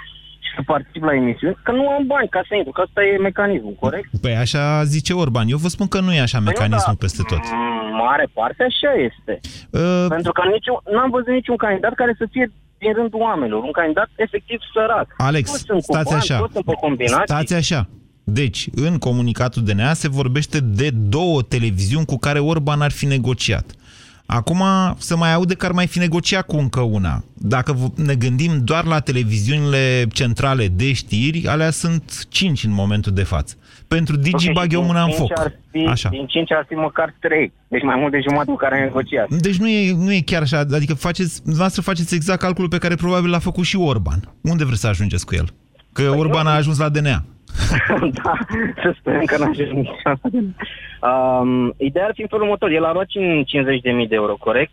[0.45, 3.27] și să particip la emisiuni, că nu am bani ca să intru, că asta e
[3.29, 4.09] mecanismul, corect?
[4.25, 5.47] Păi așa zice Orban.
[5.55, 7.03] Eu vă spun că nu e așa Păi nu, mecanismul da.
[7.05, 7.43] peste tot.
[7.53, 9.33] Mm, mare parte așa este.
[9.81, 12.47] Uh, Pentru că niciun, n-am văzut niciun candidat care să fie
[12.83, 13.61] din rândul oamenilor.
[13.71, 15.07] Un candidat efectiv sărac.
[15.31, 16.37] Alex, toți sunt cu stați bani, așa.
[16.39, 17.33] Toți sunt pe combinații.
[17.35, 17.81] Stați așa.
[18.25, 23.71] Deci, în comunicatul DNA se vorbește de două televiziuni cu care Orban ar fi negociat.
[24.27, 24.63] Acum
[24.99, 27.25] se mai aude că ar mai fi negociat cu încă una.
[27.35, 33.13] Dacă v- ne gândim doar la televiziunile centrale de știri, alea sunt cinci în momentul
[33.13, 33.55] de față.
[33.89, 35.39] Pentru Digi Ok, bag eu din mâna în cinci foc.
[35.39, 36.09] Ar fi, Așa.
[36.09, 37.53] Din 5 ar fi măcar 3.
[37.69, 39.35] Deci mai mult de jumătate cu care am negociat.
[39.35, 42.95] Deci nu e, nu e chiar așa, adică faceți, dumneavoastră faceți exact calculul pe care
[42.95, 44.33] probabil l-a făcut și Orban.
[44.41, 45.55] Unde vreți să ajungeți cu el?
[45.95, 47.19] Că Păi Orban a ajuns la DNA.
[48.23, 48.33] da,
[48.83, 50.29] să sperăm că n-ajung niciodată.
[51.11, 52.71] Um, ideea ar fi în felul următor.
[52.71, 54.73] El a luat 50.000 de euro, corect?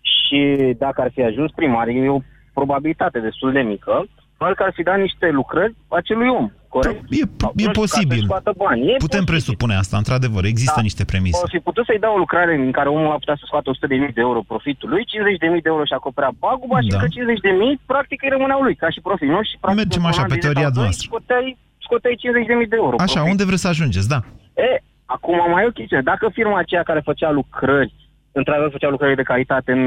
[0.00, 0.38] Și
[0.78, 2.20] dacă ar fi ajuns primar, e o
[2.54, 4.04] probabilitate destul de mică,
[4.36, 7.00] probabil că ar fi dat niște lucrări acelui om, corect?
[7.20, 7.22] E,
[7.64, 8.22] e posibil.
[8.56, 8.80] Bani.
[8.90, 10.42] E Putem presupune asta, într-adevăr.
[10.44, 10.86] Există Da.
[10.88, 11.40] niște premise.
[11.46, 14.12] O fi putut să-i dea o lucrare în care omul a putea să scoată 100.000
[14.18, 16.98] de euro profitul lui, 50.000 de euro și acoperea paguba și Da.
[17.02, 19.40] că 50.000 practic îi rămâneau lui, ca și profit, nu?
[19.50, 21.06] Și practic Mergem într-un așa, an pe de zile teoria sau doi, noastră.
[21.10, 21.48] Scoteai,
[21.86, 22.94] scoteai 50.000 de euro.
[23.06, 23.30] Așa, profit.
[23.32, 24.20] unde vreți să ajungeți, da.
[24.68, 24.70] E,
[25.16, 26.00] acum mai e o chestie.
[26.12, 27.92] Dacă firma aceea care făcea lucrări,
[28.38, 29.86] într-adevăr făcea lucrări de calitate în,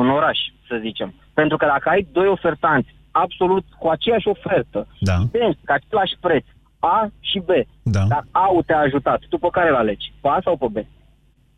[0.00, 0.38] în oraș,
[0.68, 1.08] să zicem.
[1.40, 5.16] Pentru că dacă ai doi ofertanți absolut cu aceeași ofertă, da.
[5.32, 6.44] identici, cu același preț,
[6.78, 7.50] A și B,
[7.82, 8.04] da.
[8.08, 10.12] dar A-ul te-a ajutat, tu pe care îl alegi?
[10.20, 10.76] Pe A sau pe B?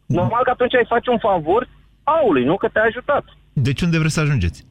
[0.06, 1.68] Normal că atunci ai face un favor
[2.02, 3.24] A-ului, nu că te-a ajutat.
[3.52, 4.66] Deci unde vreți să ajungeți?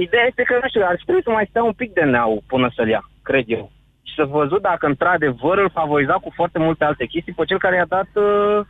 [0.00, 2.70] Ideea este că, nu știu, ar trebui să mai stea un pic de neau până
[2.74, 3.70] să-l ia, cred eu.
[4.02, 7.76] Și să văzut dacă într-adevăr îl favoriza cu foarte multe alte chestii pe cel care
[7.76, 8.60] i-a dat, uh,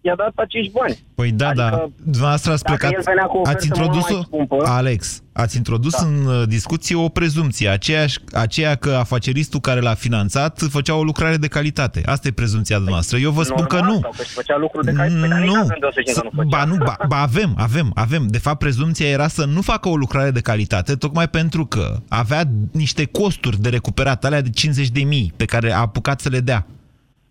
[0.00, 0.98] i-a dat acești bani.
[1.14, 1.88] Păi da, Adică, da.
[2.04, 2.96] Dumneavoastră ați dacă plecat...
[2.96, 4.22] el venea cu o ați ofertă introdus mult mai o...
[4.22, 6.06] scumpă- Alex, ați introdus Da.
[6.06, 7.68] în uh, discuție o prezumție.
[7.68, 12.02] Aceeași, aceea că afaceristul care l-a finanțat făcea o lucrare de calitate.
[12.04, 13.22] Asta e prezumția dumneavoaă.
[13.22, 14.00] Eu vă spun că normal, nu.
[14.00, 15.54] Sau că își făcea lucruri de calitate, dar nici Nu.
[15.54, 16.48] n-avem de o să zicem că nu făcea.
[16.48, 18.26] Ba, nu, ba, ba avem, avem, avem.
[18.26, 22.42] De fapt, prezumția era să nu facă o lucrare de calitate, tocmai pentru că avea
[22.72, 26.40] niște costuri de recuperat, alea de 50 de mii pe care a apucat să le
[26.40, 26.66] dea.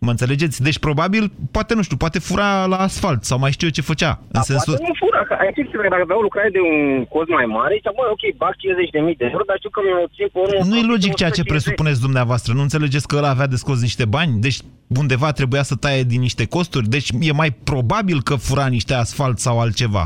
[0.06, 0.62] Mă înțelegeți?
[0.68, 4.12] Deci, probabil, poate, nu știu, poate fura la asfalt sau mai știu eu ce făcea.
[4.22, 4.74] În Da, sensul...
[4.74, 7.74] Poate nu fura, că aici este dacă avea o lucrare de un cost mai mare,
[7.76, 10.60] zicea, bă, ok, bag 50.000 de euro, dar știu că mi-o țin pe urmă.
[10.72, 11.52] Nu e logic ceea ce 150.
[11.54, 12.54] presupuneți dumneavoastră.
[12.54, 14.32] Nu înțelegeți că ăla avea de scos niște bani?
[14.46, 14.58] Deci
[15.02, 16.88] undeva trebuia să taie din niște costuri?
[16.96, 20.04] Deci e mai probabil că fura niște asfalt sau altceva.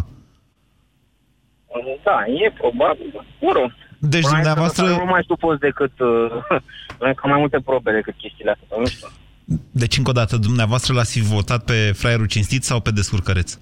[2.08, 3.08] Da, e probabil.
[3.46, 3.70] Mă rog.
[4.00, 5.94] Deci Probabil că dumneavoastră- ăsta Nu mai stupos decât...
[6.00, 6.60] Uh,
[7.20, 8.78] că mai multe probe decât chestiile astea.
[8.80, 9.08] Nu știu.
[9.72, 13.58] Deci, încă o dată, dumneavoastră l-ați fi votat pe fraierul cinstit sau pe descurcăreț?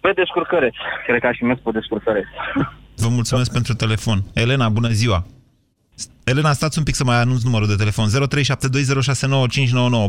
[0.00, 0.74] Pe descurcăreț.
[1.06, 2.24] Cred că aș fi mers pe descurcăreț.
[2.96, 4.22] Vă mulțumesc pentru telefon.
[4.34, 5.26] Elena, bună ziua!
[6.24, 8.08] Elena, stați un pic să mai anunț numărul de telefon.
[8.08, 8.12] 0372069599.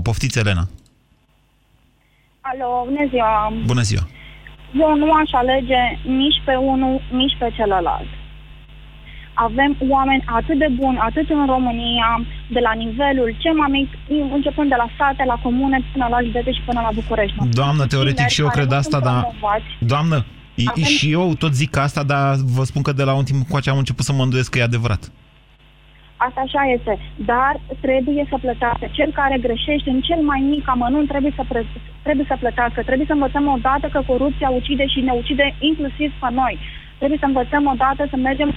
[0.03, 0.67] Poftiți, Elena.
[2.41, 3.53] Alo, bună ziua.
[3.65, 4.07] Bună ziua!
[4.73, 8.07] Eu nu aș alege nici pe unul, nici pe celălalt.
[9.37, 12.09] Avem oameni atât de buni, atât în România,
[12.55, 13.87] de la nivelul cel mai mic,
[14.33, 17.35] începând de la sate, la comune, până la județe și până la București.
[17.49, 19.21] Doamnă, teoretic și eu Tineri cred care nu asta, sunt dar...
[19.23, 19.69] promovați.
[19.93, 20.17] Doamnă,
[20.55, 23.39] i- Avem- și eu tot zic asta, dar vă spun că de la un timp
[23.43, 25.03] încoace am început să mă îndoiesc că e adevărat.
[26.27, 26.93] Asta așa este.
[27.31, 27.53] Dar
[27.85, 28.85] trebuie să plătească.
[28.97, 31.67] Cel care greșește în cel mai mic amănunt trebuie să, pre-
[32.05, 32.79] trebuie să plătească.
[32.83, 36.57] Trebuie să învățăm odată că corupția ucide și ne ucide inclusiv pe noi.
[36.97, 38.49] Trebuie să învățăm odată să mergem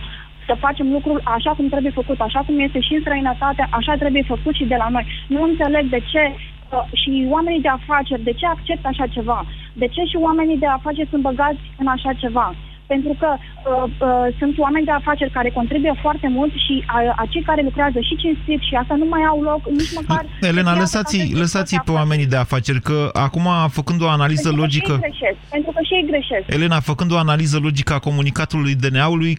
[0.48, 4.24] să facem lucrul așa cum trebuie făcut, așa cum este și în străinătate, așa trebuie
[4.34, 5.06] făcut și de la noi.
[5.34, 9.38] Nu înțeleg de ce uh, și oamenii de afaceri, de ce acceptă așa ceva?
[9.82, 12.48] De ce și oamenii de afaceri sunt băgați în așa ceva?
[12.92, 17.42] Pentru că uh, uh, sunt oameni de afaceri care contribuie foarte mult și uh, acei
[17.42, 20.22] care lucrează și cinstit și asta nu mai au loc nici măcar...
[20.50, 23.46] Elena, lăsați-i, lăsați pe oamenii de afaceri, că acum,
[23.78, 24.92] făcând o analiză pentru Că și logică...
[24.92, 26.46] ei greșesc, pentru că și ei greșesc.
[26.56, 29.34] Elena, făcând o analiză logică a comunicatului DNA-ului,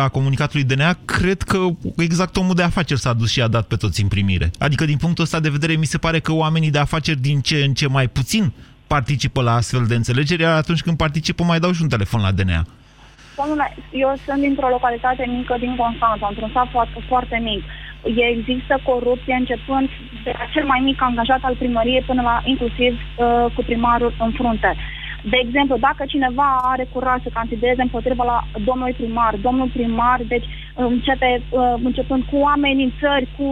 [0.00, 1.58] a comunicatului DNA, cred că
[1.96, 4.50] exact omul de afaceri s-a dus și a dat pe toți în primire.
[4.58, 7.56] Adică, din punctul ăsta de vedere, mi se pare că oamenii de afaceri din ce
[7.56, 8.52] în ce mai puțin
[8.86, 12.32] participă la astfel de înțelegeri, iar atunci când participă mai dau și un telefon la
[12.32, 12.62] DNA.
[13.40, 13.66] Domnule,
[14.04, 17.62] eu sunt dintr-o localitate mică din Constanța, într-un sat foarte, foarte mic.
[18.36, 19.88] Există corupție începând
[20.24, 24.32] de la cel mai mic angajat al primăriei până la inclusiv uh, cu primarul în
[24.38, 24.70] frunte.
[25.32, 30.44] De exemplu, dacă cineva are curaj să candideze împotriva la domnul primar, domnul primar, deci
[30.74, 33.48] începe, uh, începând cu amenințări, cu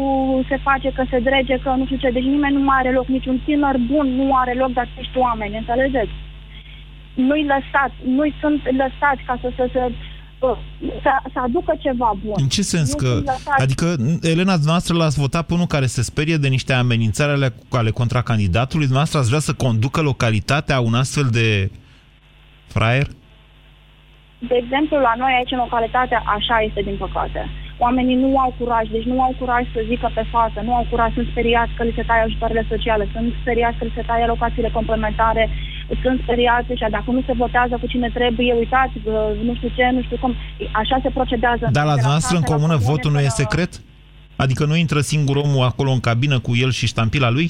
[0.49, 3.07] se face că se drege, că nu știu ce, deci nimeni nu mai are loc,
[3.07, 6.13] niciun tânăr bun nu are loc de acești oameni, înțelegeți?
[7.15, 9.91] nu-i lăsați, nu-i sunt lăsați ca să, să, să
[11.03, 12.35] să, să aducă ceva bun.
[12.37, 13.07] În ce sens Nu că...
[13.07, 13.85] sunt lăsați- Adică,
[14.23, 18.87] Elena, dumneavoastră l-ați votat pe unul care se sperie de niște amenințări ale, ale contracandidatului,
[18.91, 21.71] dumneavoastră ați vrea să conducă localitatea un astfel de
[22.67, 23.07] fraier?
[24.51, 27.41] De exemplu, la noi aici în localitate așa este din păcate.
[27.85, 31.11] Oamenii nu au curaj, deci nu au curaj să zică pe față, nu au curaj,
[31.15, 34.71] sunt speriați că li se taie ajutoarele sociale, sunt speriați că li se taie alocațiile
[34.79, 35.45] complementare,
[36.03, 39.13] sunt speriați și dacă nu se votează cu cine trebuie, uitați, uh,
[39.47, 40.35] nu știu ce, nu știu cum,
[40.73, 41.65] așa se procedează.
[41.79, 43.73] Dar la De dumneavoastră în sate la comună comune votul nu e până- secret?
[44.37, 47.49] Adică nu intră singur omul acolo în cabină cu el și ștampila lui?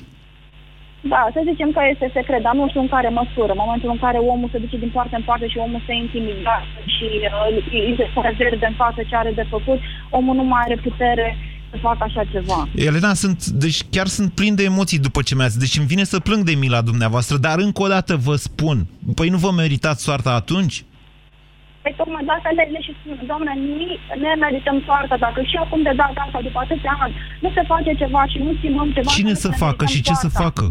[1.13, 3.53] Da, să zicem că este secret, dar nu știu în care măsură.
[3.53, 6.79] În momentul în care omul se duce din parte în parte și omul se intimidează
[6.97, 9.79] și uh, îi se pare verde în față ce are de făcut,
[10.19, 11.27] omul nu mai are putere
[11.73, 12.69] să facă așa ceva.
[12.89, 15.59] Elena, sunt, deci chiar sunt plin de emoții după ce mi-ați...
[15.59, 19.29] Deci îmi vine să plâng de mila dumneavoastră, dar încă o dată vă spun, păi
[19.29, 20.85] nu vă meritați soarta atunci?
[21.83, 25.57] Păi tocmai de asta le, le și spun, doamne, ni- ne merităm soarta, dacă și
[25.65, 29.11] acum de data asta, după atâția ani, nu se face ceva și nu schimbăm ceva...
[29.11, 30.43] Cine nu să ne facă merităm și ce să soarta.
[30.43, 30.65] facă?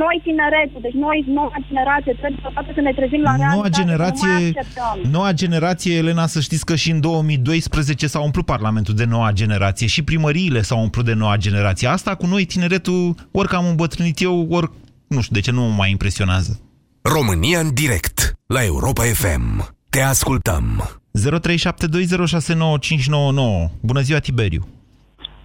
[0.00, 3.68] Noi tineretul, deci noi, noua generație, trebuie să facă să ne trezim la realitate, Noua
[3.72, 5.10] să nu mai generație, acceptăm.
[5.10, 9.86] noua generație, Elena, să știți că și în 2012 s-a umplut Parlamentul de noua generație
[9.86, 11.88] și primăriile s-au umplut de noua generație.
[11.88, 14.70] Asta cu noi, tineretul, ori am îmbătrânit eu, ori
[15.08, 16.60] nu știu de ce nu mă mai impresionează.
[17.02, 19.74] România în direct la Europa FM.
[19.90, 20.82] Te ascultăm.
[21.18, 23.70] 0372069599.
[23.82, 24.66] Bună ziua, Tiberiu.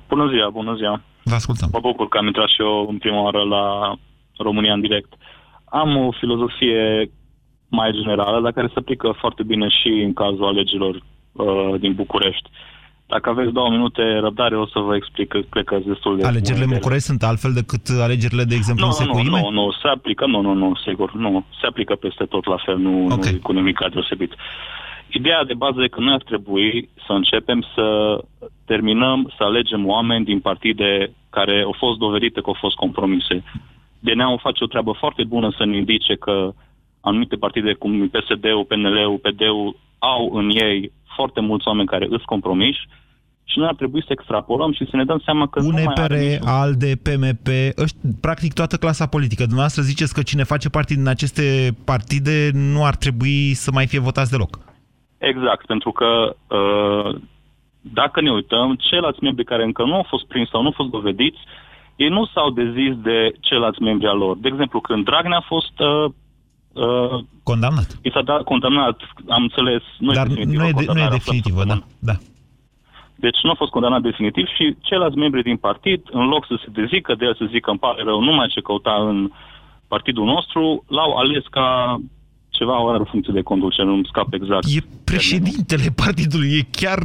[0.10, 1.02] Bună ziua, bună ziua.
[1.24, 1.70] Vă ascultăm.
[1.72, 3.94] Mă bucur că am intrat și eu în prima oară la
[4.44, 5.14] România în direct.
[5.66, 7.12] Am o filozofie
[7.70, 12.50] mai generală, dar care se aplică foarte bine și în cazul alegerilor uh, din București.
[13.08, 16.26] Dacă aveți două minute răbdare, o să vă explic, că cred că sunt destul de...
[16.26, 16.80] Alegerile în bune.
[16.80, 19.40] București sunt altfel decât alegerile, de exemplu, Nu, în nu, Secuime?
[19.42, 22.78] nu, nu, se aplică, nu, nu, nu, sigur, nu, se aplică peste tot la fel,
[22.78, 23.18] nu, okay.
[23.32, 24.34] nu e cu nimic deosebit.
[25.08, 28.18] Ideea de bază e că noi ar trebui să începem să
[28.66, 33.44] terminăm să alegem oameni din partide care au fost dovedite că au fost compromise.
[34.00, 36.54] DNA-ul face o treabă foarte bună să ne indice că
[37.02, 42.88] anumite partide cum PSD-ul, PNL-ul, PD-ul au în ei foarte mulți oameni care îți compromiși
[43.44, 46.02] și noi ar trebui să extrapolăm și să ne dăm seama că nu mai UNPR,
[46.02, 47.48] are ALDE, PMP,
[47.84, 49.42] ăști, practic toată clasa politică.
[49.44, 54.00] Dumneavoastră ziceți că cine face parte din aceste partide nu ar trebui să mai fie
[54.00, 54.60] votați deloc.
[55.18, 57.16] Exact, pentru că uh,
[57.82, 60.90] dacă ne uităm, ceilalți membri care încă nu au fost prinși sau nu au fost
[60.90, 61.40] dovediți,
[61.98, 64.38] ei nu s-au dezis de ceilalți membri al lor.
[64.38, 66.06] De exemplu, când Dragnea a fost uh,
[66.74, 67.90] uh, Condamnat.
[68.02, 70.86] i s-a dat condamnat, am înțeles, nu Dar e definitivă nu e, de, nu e
[70.86, 71.78] condamnarea, definitivă, da.
[72.00, 72.16] da.
[73.16, 76.70] Deci nu a fost condamnat definitiv și ceilalți membri din partid, în loc să se
[76.82, 79.32] dezică de el, să zică îmi pare rău, nu mai ce căuta în
[79.88, 81.98] partidul nostru, l-au ales ca
[82.50, 84.66] ceva, o are funcție de conducere, nu-mi scap exact.
[84.66, 87.00] E președintele partidului, e chiar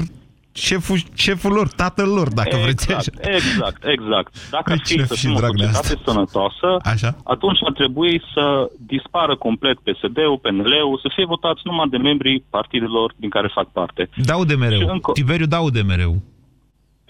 [0.52, 3.30] șeful, șeful lor, tatăl lor, dacă vreți exact, așa.
[3.34, 4.50] Exact, exact.
[4.50, 7.16] Dacă ar Păi fi ce să fi fim o Dragnea societate sănătoasă, Așa.
[7.24, 13.14] atunci ar trebui să dispară complet PSD-ul, PNL-ul, să fie votați numai de membrii partidelor
[13.16, 14.08] din care fac parte.
[14.16, 14.78] Dau de mereu.
[14.78, 16.14] Și încă- Tiberiu dau de mereu.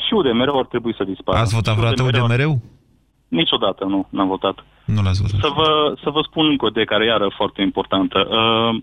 [0.06, 1.38] Și UDMR ar trebui să dispară.
[1.38, 2.58] Ați votat Și vreodată UDMR UDMR-ul?
[3.28, 4.64] Niciodată nu, n-am votat.
[4.84, 5.40] Nu l-ați votat.
[5.40, 8.18] Să vă, să vă spun încă o idee care iară foarte importantă.
[8.30, 8.82] Uh,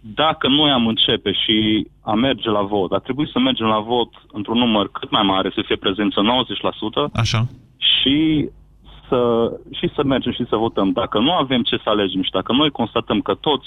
[0.00, 4.08] Dacă noi am începe și am merge la vot, ar trebui să mergem la vot
[4.32, 6.20] într-un număr cât mai mare, să fie prezență
[7.08, 7.46] 90%, Așa.
[7.76, 8.48] și
[9.08, 10.92] să, și să mergem și să votăm.
[10.92, 13.66] Dacă nu avem ce să alegem și dacă noi constatăm că toți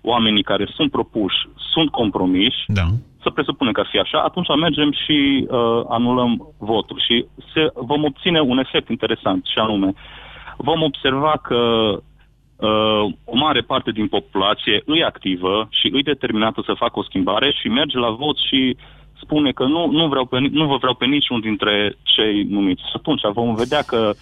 [0.00, 2.86] oamenii care sunt propuși sunt compromiși, da.
[3.22, 8.04] să presupunem că ar fi așa, atunci mergem și uh, anulăm votul și se, vom
[8.04, 9.94] obține un efect interesant și anume
[10.56, 11.98] vom observa că uh,
[13.24, 17.68] o mare parte din populație îi activă și îi determinată să facă o schimbare și
[17.68, 18.76] merge la vot și
[19.20, 22.82] spune că nu, nu, vreau pe, ni- nu vă vreau pe niciun dintre cei numiți.
[22.82, 24.12] Și atunci vom vedea că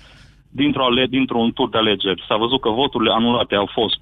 [0.51, 4.01] dintr-o ale, dintr-un tur de alegeri s-a văzut că voturile anulate au fost 40%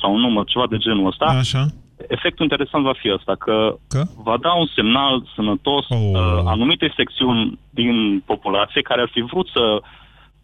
[0.00, 1.24] sau un număr, ceva de genul ăsta.
[1.24, 1.66] Așa.
[2.08, 4.02] Efectul interesant va fi ăsta, că, că?
[4.22, 5.98] va da un semnal sănătos oh.
[5.98, 9.80] uh, anumite secțiuni din populație care ar fi vrut să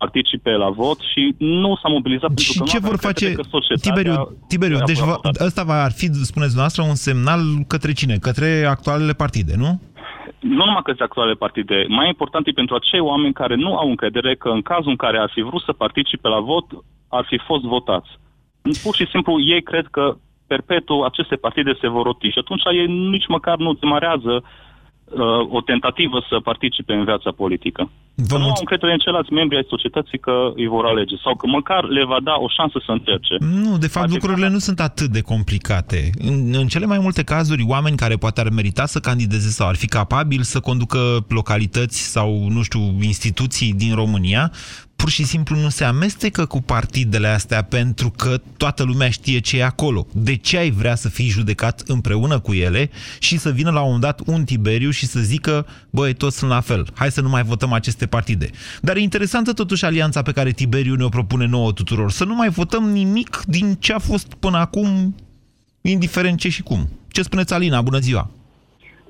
[0.02, 3.26] participe la vot și nu s-a mobilizat pentru Și că ce nu vor avea face,
[3.26, 4.16] încredere că societatea Tiberiu,
[4.52, 5.40] Tiberiu îi deci va, aprobat.
[5.48, 7.40] ăsta va ar fi, spuneți dumneavoastră, un semnal
[7.72, 8.16] către cine?
[8.28, 9.70] Către actualele partide, nu?
[10.42, 14.34] nu numai către actuale partide, mai important e pentru acei oameni care nu au încredere
[14.34, 16.66] că în cazul în care ar fi vrut să participe la vot,
[17.08, 18.10] ar fi fost votați.
[18.82, 22.86] Pur și simplu ei cred că perpetu aceste partide se vor roti și atunci ei
[22.86, 27.90] nici măcar nu demarează uh, o tentativă să participe în viața politică.
[28.14, 28.60] Vă nu au mulțumesc.
[28.60, 32.18] încredere în ceilalți membri ai societății că îi vor alege sau că măcar le va
[32.22, 33.34] da o șansă să încerce.
[33.40, 36.10] Nu, de fapt, lucrurile nu sunt atât de complicate.
[36.18, 39.76] În, în cele mai multe cazuri, oameni care poate ar merita să candideze sau ar
[39.76, 40.98] fi capabili să conducă
[41.28, 44.52] localități sau, nu știu, instituții din România,
[45.02, 49.58] pur și simplu nu se amestecă cu partidele astea pentru că toată lumea știe ce
[49.58, 50.06] e acolo.
[50.12, 53.84] De ce ai vrea să fii judecat împreună cu ele și să vină la un
[53.84, 57.28] moment dat un Tiberiu și să zică, băi, toți sunt la fel, hai să nu
[57.28, 58.50] mai votăm aceste partide.
[58.80, 62.48] Dar e interesantă totuși alianța pe care Tiberiu ne-o propune nouă tuturor, să nu mai
[62.48, 65.14] votăm nimic din ce a fost până acum,
[65.80, 66.88] indiferent ce și cum.
[67.08, 67.80] Ce spuneți, Alina?
[67.82, 68.30] Bună ziua!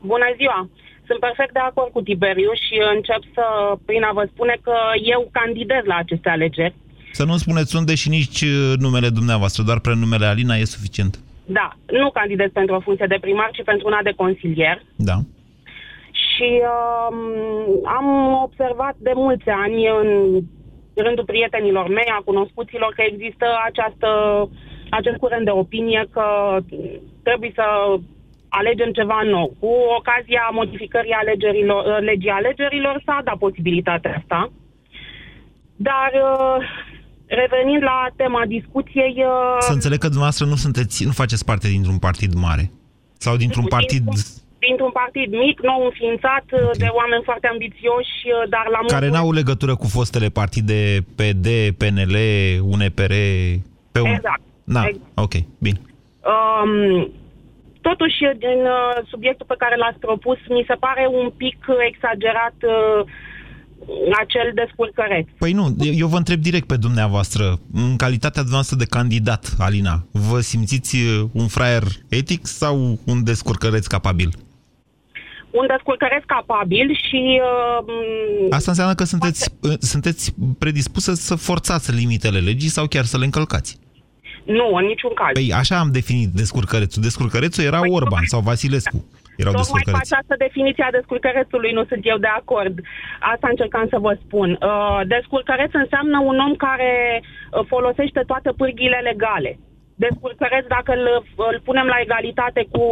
[0.01, 0.68] Bună ziua!
[1.07, 3.45] Sunt perfect de acord cu Tiberiu și încep să,
[3.84, 4.74] prin a vă spune că
[5.14, 6.74] eu candidez la aceste alegeri.
[7.12, 11.18] Să nu spuneți unde și nici uh, numele dumneavoastră, doar prenumele Alina e suficient.
[11.45, 14.82] Da, nu candidez pentru o funcție de primar, ci pentru una de consilier.
[14.97, 15.16] Da.
[16.35, 17.18] Și um,
[17.99, 18.07] am
[18.43, 20.09] observat de mulți ani în
[20.95, 24.09] rândul prietenilor mei, a cunoscuților, că există această,
[24.91, 26.26] acest curent de opinie că
[27.22, 27.66] trebuie să
[28.49, 29.57] alegem ceva nou.
[29.61, 34.53] Cu ocazia modificării alegerilor, legii alegerilor s-a dat posibilitatea asta.
[35.76, 36.57] Dar uh,
[37.26, 39.14] revenind la tema discuției...
[39.18, 42.70] uh, Să înțeleg că dumneavoastră nu sunteți, nu faceți parte dintr-un partid mare.
[43.18, 44.05] Sau dintr-un partid
[44.66, 46.82] dintr-un partid mic, nou înființat, okay.
[46.84, 50.78] de oameni foarte ambițioși, uh, dar la care modul- n-au legătură cu fostele partide
[51.18, 51.46] PD,
[51.80, 52.16] PNL,
[52.72, 53.14] UNPR,
[53.94, 54.12] pe un...
[54.18, 54.42] Exact.
[54.64, 55.04] Da, Exact.
[55.24, 55.34] ok,
[55.66, 55.78] bine.
[56.32, 57.10] Um,
[57.88, 61.58] totuși, din uh, subiectul pe care l-ați propus, mi se pare un pic
[61.90, 63.00] exagerat uh,
[64.22, 65.26] acel descurcăreț.
[65.38, 70.40] Păi nu, eu vă întreb direct pe dumneavoastră, în calitatea dumneavoastră de candidat, Alina, vă
[70.40, 74.30] simțiți uh, un fraier etic sau un descurcăreț capabil?
[75.53, 77.40] Un descurcăreț capabil și...
[77.80, 83.18] Uh, Asta înseamnă că sunteți, uh, sunteți predispusă să forțați limitele legii sau chiar să
[83.18, 83.78] le încălcați.
[84.44, 85.32] nu, în niciun caz.
[85.32, 87.03] Păi așa am definit descurcărețul.
[87.03, 88.98] Descurcărețul era Orban sau Vasilescu.
[89.36, 90.12] Erau Tocmai cu descurcăreți.
[90.12, 92.74] această definiție a descurcărețului nu sunt eu de acord.
[93.32, 94.48] Asta încercam să vă spun.
[94.50, 96.92] Uh, descurcăreț înseamnă un om care
[97.22, 99.53] uh, folosește toate pârghile legale.
[100.05, 101.05] Descurcăreț, dacă îl,
[101.50, 102.84] îl punem la egalitate cu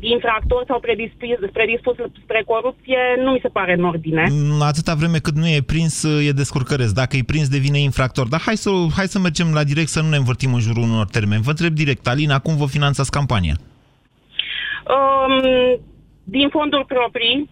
[0.00, 4.26] infractor sau predispus, predispus spre corupție, nu mi se pare în ordine.
[4.30, 6.90] Mm, Atâta vreme cât nu e prins, e descurcăreț.
[6.90, 8.28] Dacă e prins, devine infractor.
[8.28, 11.06] Dar hai să, hai să mergem la direct, să nu ne învârtim în jurul unor
[11.06, 11.42] termeni.
[11.42, 13.56] Vă întreb direct, Alina, cum vă finanțați campania?
[14.96, 15.34] Um,
[16.24, 17.48] din fonduri proprii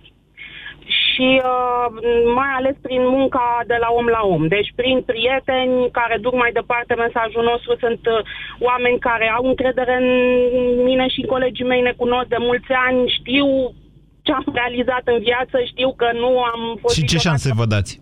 [1.19, 1.87] și uh,
[2.41, 4.43] mai ales prin munca de la om la om.
[4.57, 8.21] Deci prin prieteni care duc mai departe mesajul nostru, sunt uh,
[8.69, 10.09] oameni care au încredere în
[10.89, 13.47] mine și în colegii mei, ne cunosc de mulți ani, știu
[14.25, 17.67] ce am realizat în viață, știu că nu am fost Și ce niciodată- șanse vă
[17.75, 17.93] dați?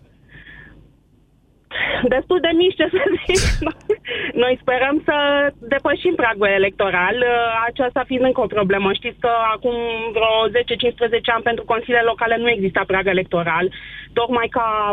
[2.15, 3.41] Destul de mici, ce să zic.
[4.43, 5.15] Noi sperăm să
[5.59, 8.93] depășim pragul electoral, uh, aceasta fiind încă o problemă.
[8.93, 9.75] Știți că acum
[10.17, 13.71] vreo 10-15 ani pentru consiliile locale nu exista prag electoral,
[14.13, 14.91] tocmai ca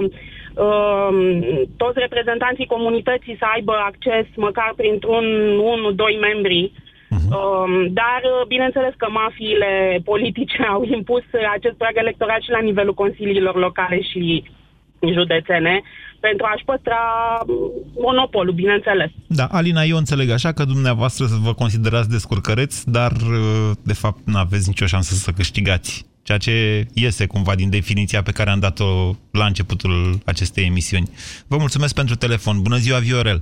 [0.64, 1.18] um,
[1.76, 5.24] toți reprezentanții comunității să aibă acces măcar printr-un
[6.16, 6.72] 1-2 membri
[7.30, 12.60] Um, dar, uh, bineînțeles că mafiile politice au impus uh, acest prag electoral și la
[12.60, 14.44] nivelul consiliilor locale și
[15.12, 15.82] județene
[16.28, 17.00] pentru a-și păstra
[17.46, 17.56] um,
[18.06, 19.10] monopolul, bineînțeles.
[19.40, 24.38] Da, Alina, eu înțeleg așa că dumneavoastră vă considerați descurcăreți, dar uh, de fapt nu
[24.38, 25.90] aveți nicio șansă să câștigați.
[26.26, 26.54] Ceea ce
[26.94, 28.88] iese cumva din definiția pe care am dat-o
[29.40, 29.94] la începutul
[30.32, 31.08] acestei emisiuni.
[31.52, 32.62] Vă mulțumesc pentru telefon.
[32.62, 33.40] Bună ziua, Viorel!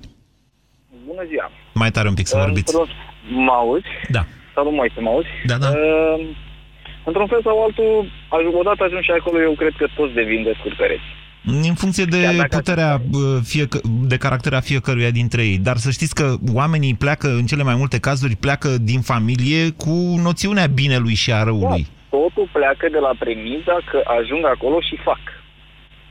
[1.07, 1.51] Bună ziua!
[1.75, 2.75] Mai tare un pic să vorbiți.
[2.75, 2.89] Într-un...
[3.47, 3.91] Mă auzi?
[4.17, 4.23] Da.
[4.55, 5.33] Sau nu mai să mă auzi?
[5.51, 5.69] Da, da.
[5.69, 6.21] Uh,
[7.09, 7.93] într-un fel sau altul,
[8.37, 11.09] aj- odată ajung și acolo, eu cred că toți devin descurcăreți.
[11.45, 13.81] În funcție de puterea bă, fiecă,
[14.13, 15.59] de caracter a fiecăruia dintre ei.
[15.59, 19.91] Dar să știți că oamenii pleacă, în cele mai multe cazuri, pleacă din familie cu
[20.27, 21.87] noțiunea binelui și a răului.
[22.11, 25.21] Totul pleacă de la premiza că ajung acolo și fac.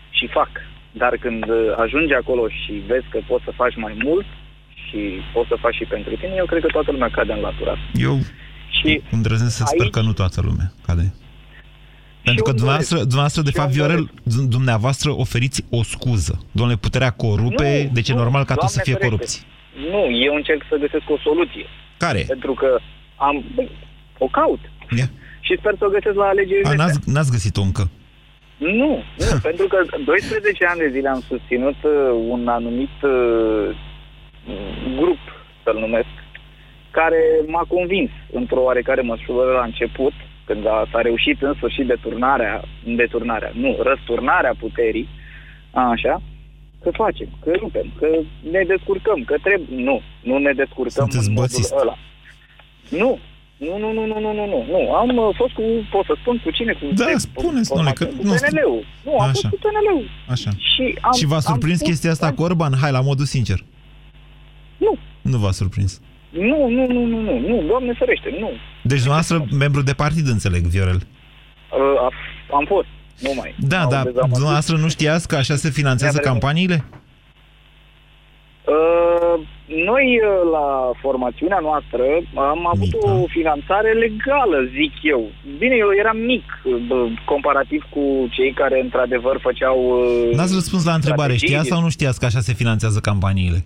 [0.10, 0.50] Și fac.
[0.92, 4.26] Dar când uh, ajungi acolo și vezi că poți să faci mai mult
[4.86, 5.00] și
[5.34, 7.88] poți să faci și pentru tine, eu cred că toată lumea cade în latura asta.
[8.08, 8.16] Eu
[8.80, 11.14] Și îndrăznesc să sper aici- că nu toată lumea cade.
[12.24, 13.10] Pentru că eu îmi dumneavoastră, doresc.
[13.10, 16.34] dumneavoastră, de Și eu fapt, îmi Viorel, d- dumneavoastră oferiți o scuză.
[16.52, 19.08] Domnule, puterea corupe, Nu, deci e nu, normal ca toți să Doamne fie ferește.
[19.10, 19.36] corupți.
[19.94, 21.66] Nu, eu încerc să găsesc o soluție.
[21.98, 22.24] Care?
[22.28, 22.80] Pentru că
[23.16, 23.44] am...
[23.56, 23.70] băi,
[24.18, 24.60] O caut.
[24.98, 25.08] Ia.
[25.40, 26.86] Și sper să o găsesc la alegerile A, astea.
[26.86, 27.90] n-ați, n-ați găsit-o încă.
[28.58, 31.92] Nu, nu, pentru că 12 ani de zile am susținut uh,
[32.34, 33.70] un anumit uh,
[35.00, 35.20] grup,
[35.64, 36.14] să-l numesc,
[36.92, 40.14] care m-a convins într-o oarecare măsură la început
[40.52, 42.64] când a, s-a reușit în sfârșit deturnarea,
[43.02, 45.08] deturnarea, nu, răsturnarea puterii,
[45.93, 46.22] așa,
[46.82, 48.08] că facem, că rupem, că
[48.52, 49.84] ne descurcăm, că trebuie...
[49.88, 51.74] Nu, nu ne descurcăm Sunteți în modul bățist.
[51.82, 51.95] ăla.
[53.02, 53.12] Nu,
[53.68, 54.82] nu, nu, nu, nu, nu, nu, nu, nu.
[55.02, 56.74] Am uh, fost cu, pot să spun cu cine?
[56.74, 58.86] Cu Da, cu- spuneți, cu- domnule, că cu nu- PNL-ul.
[59.06, 59.49] Nu, am fost Așa.
[59.49, 60.06] cu PNL-ul.
[60.36, 60.49] Așa.
[60.74, 62.74] Și, am, și v-a am surprins spus- chestia asta cu Orban?
[62.82, 63.60] Hai, la modul sincer.
[64.78, 64.97] Nu.
[65.22, 66.02] Nu v-a surprins.
[66.32, 68.50] Nu, nu, nu, nu, nu, nu, doamne ferește, nu.
[68.82, 70.96] Deci dumneavoastră, membru de partid, înțeleg, Viorel.
[70.96, 72.88] Uh, a- am fost,
[73.20, 73.56] nu mai.
[73.58, 74.34] Da, M-au dar dezamăgit.
[74.34, 76.42] dumneavoastră nu știați că așa se finanțează Mi-a venit.
[76.42, 76.84] campaniile?
[78.76, 79.36] Uh,
[79.90, 80.68] noi, uh, la
[81.04, 82.04] formațiunea noastră,
[82.52, 83.12] am avut da.
[83.12, 85.22] o finanțare legală, zic eu.
[85.58, 89.78] Bine, eu eram mic, uh, bă, comparativ cu cei care, într-adevăr, făceau...
[90.30, 91.22] uh, N-ați răspuns la întrebare.
[91.34, 91.48] strategii.
[91.48, 93.66] Știați sau nu știați că așa se finanțează campaniile?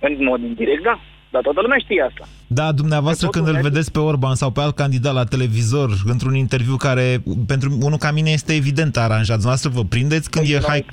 [0.00, 1.00] În mod indirect, da.
[1.30, 2.24] Dar toată lumea știe asta.
[2.46, 6.76] Da, dumneavoastră când îl vedeți pe Orban sau pe alt candidat la televizor într-un interviu
[6.76, 10.86] care pentru unul ca mine este evident aranjat, dumneavoastră vă prindeți când e hai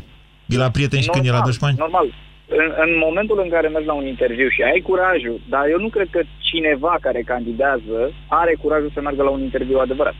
[0.45, 1.75] e la prieten și când e la dușmani?
[1.77, 2.07] Normal.
[2.47, 5.89] În, în momentul în care mergi la un interviu și ai curajul, dar eu nu
[5.89, 10.15] cred că cineva care candidează are curajul să meargă la un interviu adevărat.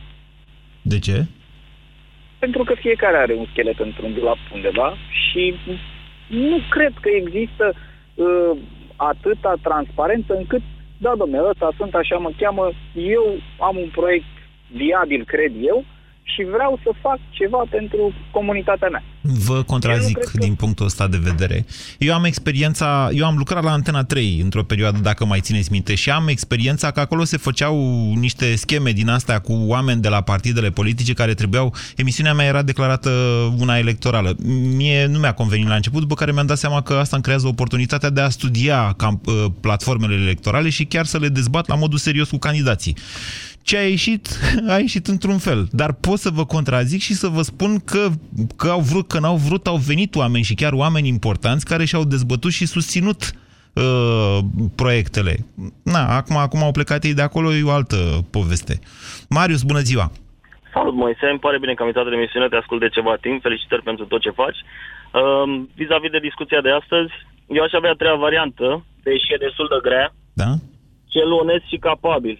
[0.82, 1.26] De ce?
[2.38, 5.54] Pentru că fiecare are un schelet într-un dulap undeva și
[6.28, 7.74] nu cred că există
[8.14, 8.58] uh,
[8.98, 10.62] atâta transparență încât,
[10.98, 13.24] da, domnule, ăsta sunt, așa mă cheamă, eu
[13.58, 14.32] am un proiect
[14.72, 15.84] viabil, cred eu,
[16.34, 19.02] și vreau să fac ceva pentru comunitatea mea.
[19.20, 21.66] Vă contrazic din punctul ăsta de vedere.
[21.98, 25.94] Eu am experiența, eu am lucrat la Antena 3 într-o perioadă, dacă mai țineți minte,
[25.94, 27.76] și am experiența că acolo se făceau
[28.14, 31.74] niște scheme din astea cu oameni de la partidele politice care trebuiau...
[31.96, 33.10] Emisiunea mea era declarată
[33.58, 34.36] una electorală.
[34.76, 37.46] Mie nu mi-a convenit la început, după care mi-am dat seama că asta îmi creează
[37.46, 41.98] oportunitatea de a studia cam, uh, platformele electorale și chiar să le dezbat la modul
[41.98, 42.96] serios cu candidații.
[43.68, 44.26] Ce a ieșit,
[44.74, 45.60] a ieșit într-un fel.
[45.80, 48.02] Dar pot să vă contrazic și să vă spun că,
[48.56, 52.04] că au vrut, că n-au vrut, au venit oameni și chiar oameni importanți care și-au
[52.04, 54.38] dezbătut și susținut uh,
[54.80, 55.32] proiectele.
[55.94, 57.96] Na, acum, acum au plecat ei de acolo, e o altă
[58.30, 58.74] poveste.
[59.28, 60.06] Marius, bună ziua!
[60.74, 63.42] Salut, Moise, îmi pare bine că am intrat în emisiune, te ascult de ceva timp,
[63.42, 64.60] felicitări pentru tot ce faci.
[65.20, 67.12] Um, vis-a-vis de discuția de astăzi,
[67.56, 70.08] eu aș avea a treia variantă, deși e destul de grea,
[70.42, 70.50] Da?
[71.14, 72.36] cel onest și capabil.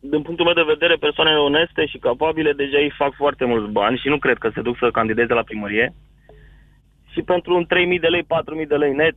[0.00, 3.98] Din punctul meu de vedere, persoanele oneste și capabile deja ei fac foarte mulți bani
[3.98, 5.94] și nu cred că se duc să candideze la primărie.
[7.12, 8.22] Și pentru un 3.000 de lei,
[8.60, 9.16] 4.000 de lei net,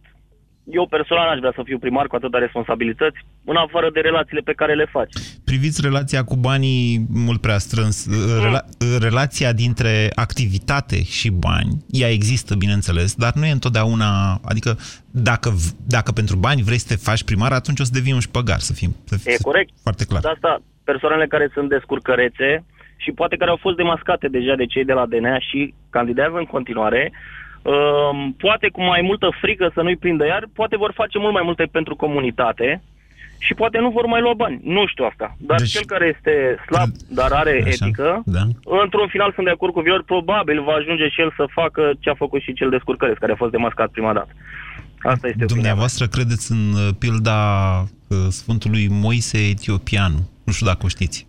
[0.71, 4.53] eu personal aș vrea să fiu primar cu atâta responsabilități, în afară de relațiile pe
[4.53, 5.13] care le faci.
[5.45, 8.07] Priviți relația cu banii mult prea strâns.
[8.45, 8.65] Rela-
[8.99, 14.39] relația dintre activitate și bani, ea există, bineînțeles, dar nu e întotdeauna...
[14.45, 14.77] Adică,
[15.11, 18.19] dacă, v- dacă pentru bani vrei să te faci primar, atunci o să devii un
[18.19, 19.69] șpăgar, să fim să fim E corect.
[19.83, 20.21] foarte clar.
[20.21, 22.63] De asta, persoanele care sunt descurcărețe
[23.03, 26.45] și poate care au fost demascate deja de cei de la DNA și candidează în
[26.45, 27.19] continuare, um,
[28.37, 31.63] poate cu mai multă frică să nu-i prindă iar, poate vor face mult mai multe
[31.71, 32.81] pentru comunitate
[33.37, 34.59] și poate nu vor mai lua bani.
[34.63, 35.35] Nu știu asta.
[35.37, 36.33] Dar deci, cel care este
[36.65, 38.41] slab, dar are Așa, etică, da.
[38.83, 42.09] într-un final sunt de acord cu Vior, probabil va ajunge și el să facă ce
[42.09, 44.31] a făcut și cel descurcăreț, care a fost demascat prima dată.
[45.01, 47.39] Asta este Dumneavoastră credeți în uh, pilda
[48.07, 50.29] uh, Sfântului Moise Etiopianu.
[50.43, 51.27] Nu știu dacă o știți.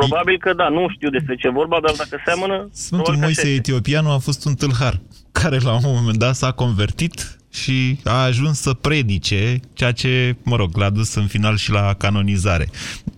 [0.00, 3.24] Probabil că da, nu știu despre ce e vorba, dar dacă seamănă, Sfântul probabil că
[3.24, 3.60] Moise așa este.
[3.60, 5.00] Etiopianu a fost un tâlhar
[5.32, 10.56] care la un moment dat s-a convertit și a ajuns să predice, ceea ce, mă
[10.56, 12.68] rog, l-a dus în final și la canonizare.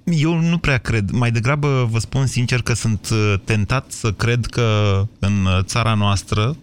[0.05, 4.47] Eu nu prea cred, mai degrabă vă spun sincer că sunt uh, tentat să cred
[4.47, 6.57] că în uh, țara noastră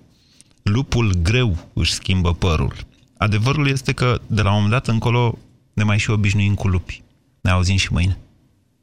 [0.64, 2.74] lupul greu își schimbă părul.
[3.18, 5.38] Adevărul este că de la un moment dat încolo
[5.74, 7.04] ne mai și obișnuim cu lupi.
[7.42, 8.18] Ne auzim și mâine.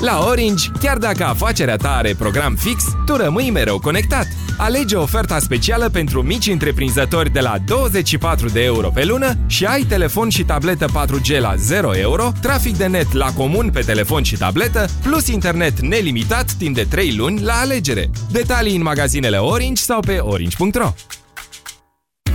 [0.00, 4.26] La Orange, chiar dacă afacerea ta are program fix, tu rămâi mereu conectat.
[4.56, 9.82] Alege oferta specială pentru mici întreprinzători de la 24 de euro pe lună și ai
[9.82, 14.36] telefon și tabletă 4G la 0 euro, trafic de net la comun pe telefon și
[14.36, 18.10] tabletă, plus internet nelimitat timp de 3 luni la alegere.
[18.30, 20.92] Detalii în magazinele Orange sau pe orange.ro.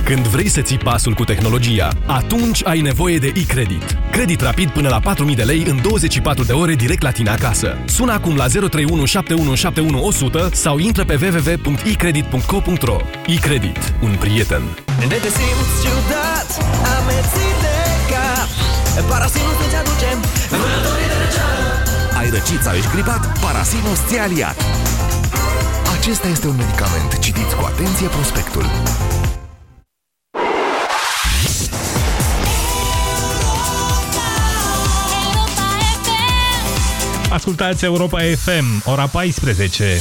[0.04, 3.98] Când vrei să ții pasul cu tehnologia, atunci ai nevoie de e-credit.
[4.12, 5.00] Credit rapid până la
[5.30, 7.78] 4.000 de lei în 24 de ore direct la tine acasă.
[7.86, 12.98] Sună acum la 031 7171 100 sau intră pe www.ecredit.co.ro.
[13.28, 13.94] E-credit.
[14.02, 14.62] Un prieten.
[15.00, 16.50] Ne te simți ciudat,
[16.98, 17.78] amețit de
[18.12, 18.50] cap
[19.10, 20.18] Parasinus îți aducem
[20.50, 21.64] vânătorii de răceală
[22.20, 23.40] Ai răcit sau ești gripat?
[23.40, 24.58] Parasinus ți aliat.
[25.98, 27.20] Acesta este un medicament.
[27.20, 28.66] Citiți cu atenție prospectul.
[37.34, 40.00] Ascultați Europa FM, ora 14.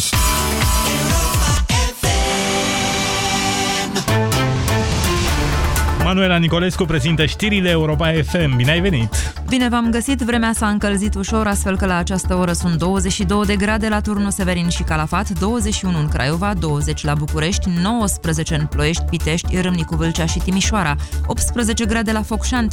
[6.04, 8.56] Manuela Nicolescu prezintă știrile Europa FM.
[8.56, 9.32] Bine ai venit!
[9.48, 13.56] Bine v-am găsit, vremea s-a încălzit ușor, astfel că la această oră sunt 22 de
[13.56, 19.02] grade la turnul Severin și Calafat, 21 în Craiova, 20 la București, 19 în Ploiești,
[19.10, 22.60] Pitești, Râmnicu Vâlcea și Timișoara, 18 grade la Focșani,